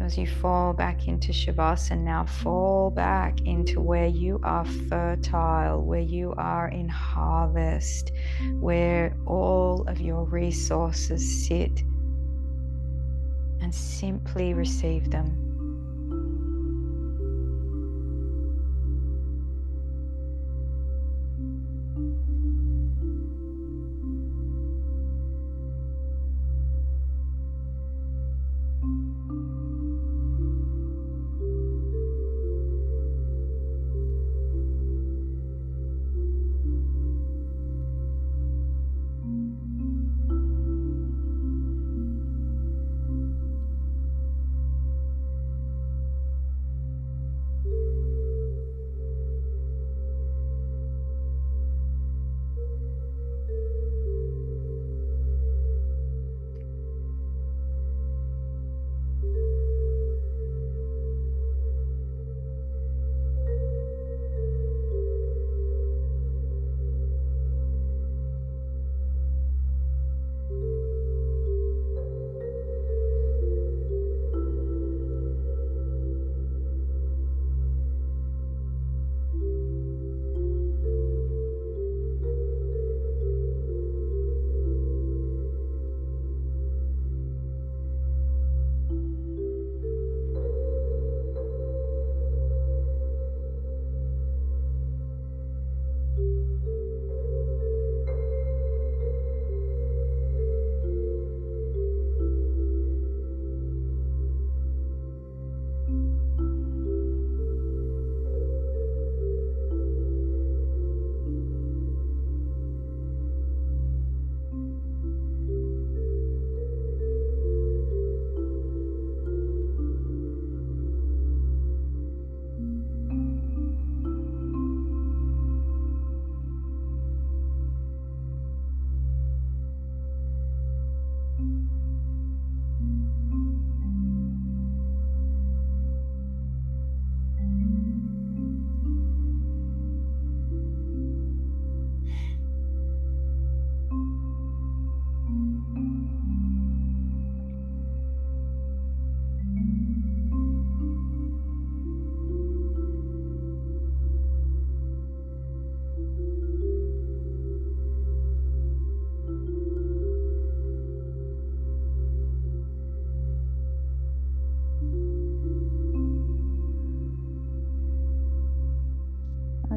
As 0.00 0.16
you 0.16 0.26
fall 0.26 0.72
back 0.72 1.06
into 1.06 1.32
Shavasana, 1.32 1.98
now 1.98 2.24
fall 2.24 2.90
back 2.90 3.42
into 3.42 3.80
where 3.82 4.06
you 4.06 4.40
are 4.42 4.64
fertile, 4.64 5.82
where 5.82 6.00
you 6.00 6.32
are 6.38 6.68
in 6.68 6.88
harvest, 6.88 8.12
where 8.58 9.14
all 9.26 9.86
of 9.86 10.00
your 10.00 10.24
resources 10.24 11.46
sit, 11.46 11.82
and 13.60 13.74
simply 13.74 14.54
receive 14.54 15.10
them. 15.10 15.47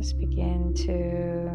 Just 0.01 0.17
begin 0.17 0.73
to 0.73 1.47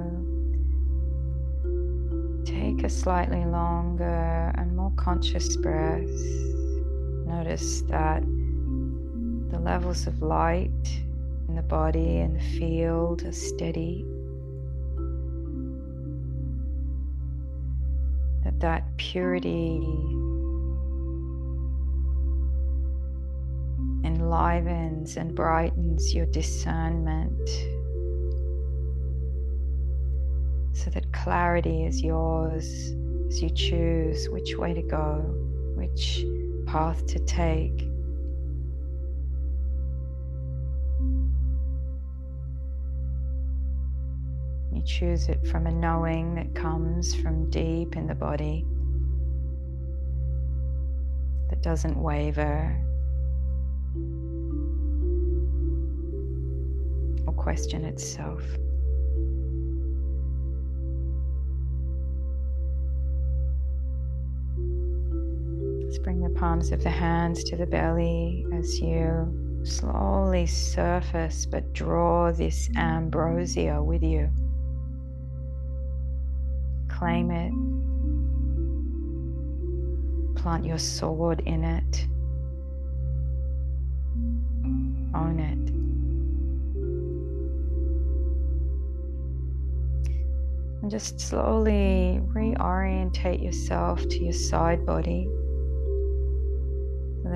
take 2.45 2.85
a 2.85 2.89
slightly 2.89 3.45
longer 3.45 4.53
and 4.55 4.77
more 4.77 4.93
conscious 4.95 5.57
breath, 5.57 6.07
notice 7.27 7.81
that 7.89 8.23
the 9.51 9.59
levels 9.59 10.07
of 10.07 10.23
light 10.23 10.71
in 11.49 11.57
the 11.57 11.63
body 11.63 12.19
and 12.19 12.37
the 12.37 12.45
field 12.57 13.25
are 13.25 13.33
steady. 13.33 14.07
That 18.45 18.61
that 18.61 18.97
purity 18.97 19.83
enlivens 24.05 25.17
and 25.17 25.35
brightens 25.35 26.15
your 26.15 26.27
discernment 26.27 27.41
so 30.87 30.91
that 30.91 31.13
clarity 31.13 31.85
is 31.85 32.01
yours 32.01 32.95
as 33.27 33.43
you 33.43 33.51
choose 33.51 34.29
which 34.29 34.57
way 34.57 34.73
to 34.73 34.83
go, 34.83 35.17
which 35.75 36.25
path 36.65 37.05
to 37.07 37.19
take. 37.25 37.83
You 44.73 44.81
choose 44.85 45.29
it 45.29 45.45
from 45.49 45.67
a 45.67 45.73
knowing 45.73 46.37
that 46.37 46.55
comes 46.55 47.17
from 47.17 47.51
deep 47.51 47.97
in 47.97 48.07
the 48.07 48.15
body, 48.15 48.65
that 51.51 51.63
doesn't 51.63 52.01
waver 52.01 52.81
or 57.27 57.33
question 57.33 57.85
itself. 57.85 58.41
Bring 66.07 66.21
the 66.21 66.39
palms 66.39 66.71
of 66.71 66.81
the 66.85 66.89
hands 66.89 67.43
to 67.43 67.57
the 67.57 67.67
belly 67.67 68.47
as 68.55 68.79
you 68.79 69.61
slowly 69.65 70.47
surface 70.47 71.45
but 71.45 71.73
draw 71.73 72.31
this 72.31 72.71
ambrosia 72.77 73.83
with 73.83 74.05
you. 74.05 74.31
Claim 76.89 77.33
it. 77.33 77.53
Plant 80.41 80.65
your 80.65 80.79
sword 80.79 81.41
in 81.41 81.65
it. 81.65 82.07
Own 85.13 85.41
it. 85.41 85.71
And 90.83 90.89
just 90.89 91.19
slowly 91.19 92.21
reorientate 92.33 93.43
yourself 93.43 94.01
to 94.03 94.23
your 94.23 94.33
side 94.33 94.87
body 94.87 95.29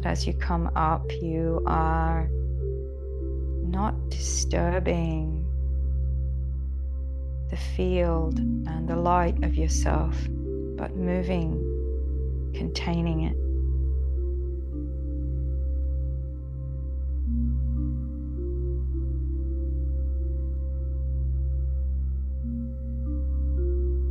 that 0.00 0.08
as 0.08 0.26
you 0.26 0.32
come 0.32 0.70
up, 0.76 1.04
you 1.20 1.62
are 1.66 2.30
not 3.62 4.08
disturbing 4.08 5.46
the 7.50 7.56
field 7.56 8.38
and 8.38 8.88
the 8.88 8.96
light 8.96 9.44
of 9.44 9.54
yourself, 9.54 10.16
but 10.76 10.96
moving, 10.96 11.52
containing 12.54 13.24
it. 13.24 13.36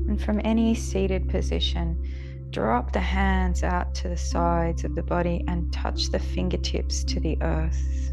And 0.07 0.21
from 0.21 0.39
any 0.43 0.75
seated 0.75 1.27
position, 1.29 1.97
Drop 2.51 2.91
the 2.91 2.99
hands 2.99 3.63
out 3.63 3.93
to 3.95 4.09
the 4.09 4.17
sides 4.17 4.83
of 4.83 4.95
the 4.95 5.03
body 5.03 5.43
and 5.47 5.71
touch 5.71 6.09
the 6.09 6.17
fingertips 6.19 7.03
to 7.03 7.19
the 7.19 7.37
earth. 7.41 8.11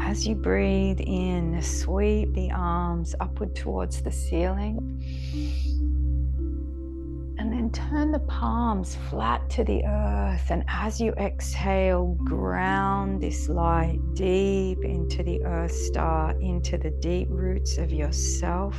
As 0.00 0.26
you 0.26 0.34
breathe 0.34 1.00
in, 1.00 1.60
sweep 1.62 2.34
the 2.34 2.50
arms 2.50 3.14
upward 3.20 3.54
towards 3.54 4.02
the 4.02 4.10
ceiling. 4.10 5.00
And 7.38 7.52
then 7.52 7.70
turn 7.70 8.10
the 8.10 8.20
palms 8.20 8.96
flat 9.10 9.48
to 9.50 9.64
the 9.64 9.84
earth. 9.84 10.50
And 10.50 10.64
as 10.68 11.00
you 11.00 11.12
exhale, 11.12 12.16
ground 12.24 13.20
this 13.20 13.48
light 13.48 14.00
deep 14.14 14.84
into 14.84 15.22
the 15.22 15.42
earth 15.44 15.74
star, 15.74 16.32
into 16.40 16.78
the 16.78 16.90
deep 16.90 17.28
roots 17.30 17.78
of 17.78 17.92
yourself. 17.92 18.76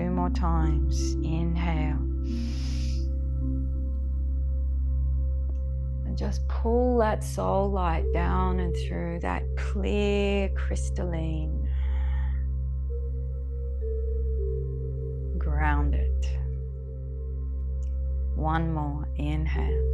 Two 0.00 0.10
more 0.10 0.30
times. 0.30 1.14
Inhale. 1.22 1.98
And 6.06 6.16
just 6.16 6.46
pull 6.48 6.98
that 6.98 7.22
soul 7.22 7.70
light 7.70 8.10
down 8.12 8.60
and 8.60 8.74
through 8.76 9.20
that 9.20 9.42
clear 9.56 10.48
crystalline. 10.50 11.68
Ground 15.36 15.94
it. 15.94 16.26
One 18.36 18.72
more. 18.72 19.06
Inhale. 19.16 19.86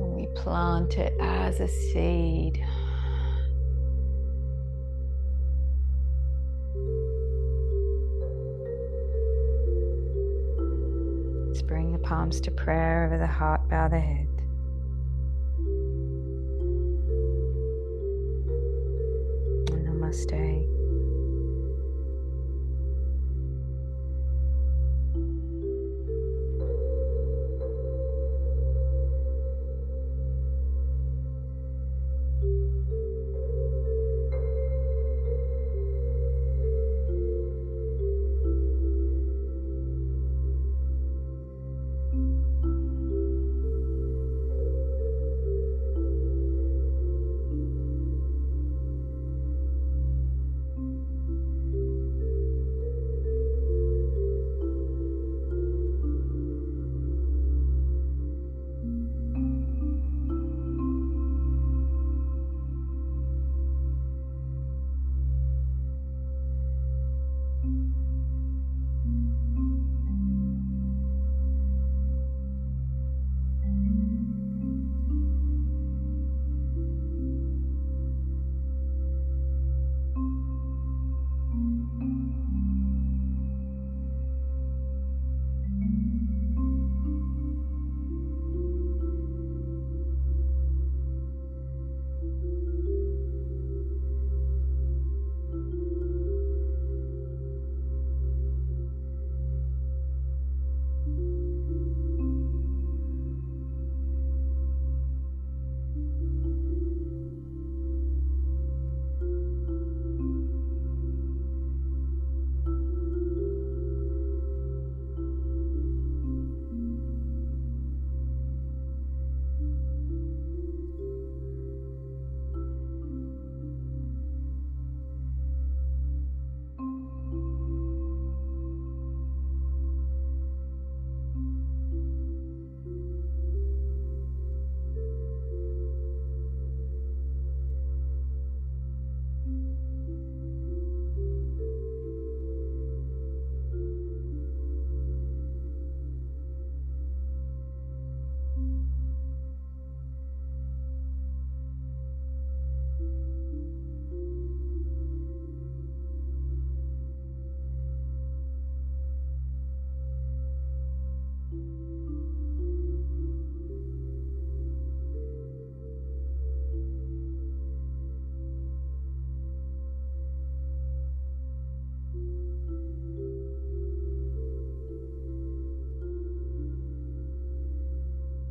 And 0.00 0.14
we 0.14 0.26
plant 0.34 0.96
it 0.96 1.14
as 1.20 1.60
a 1.60 1.68
seed. 1.68 2.64
Palms 12.22 12.40
to 12.40 12.52
prayer 12.52 13.04
over 13.04 13.18
the 13.18 13.26
heart, 13.26 13.68
bow 13.68 13.88
the 13.88 13.98
head. 13.98 14.28
Namaste. 19.84 20.51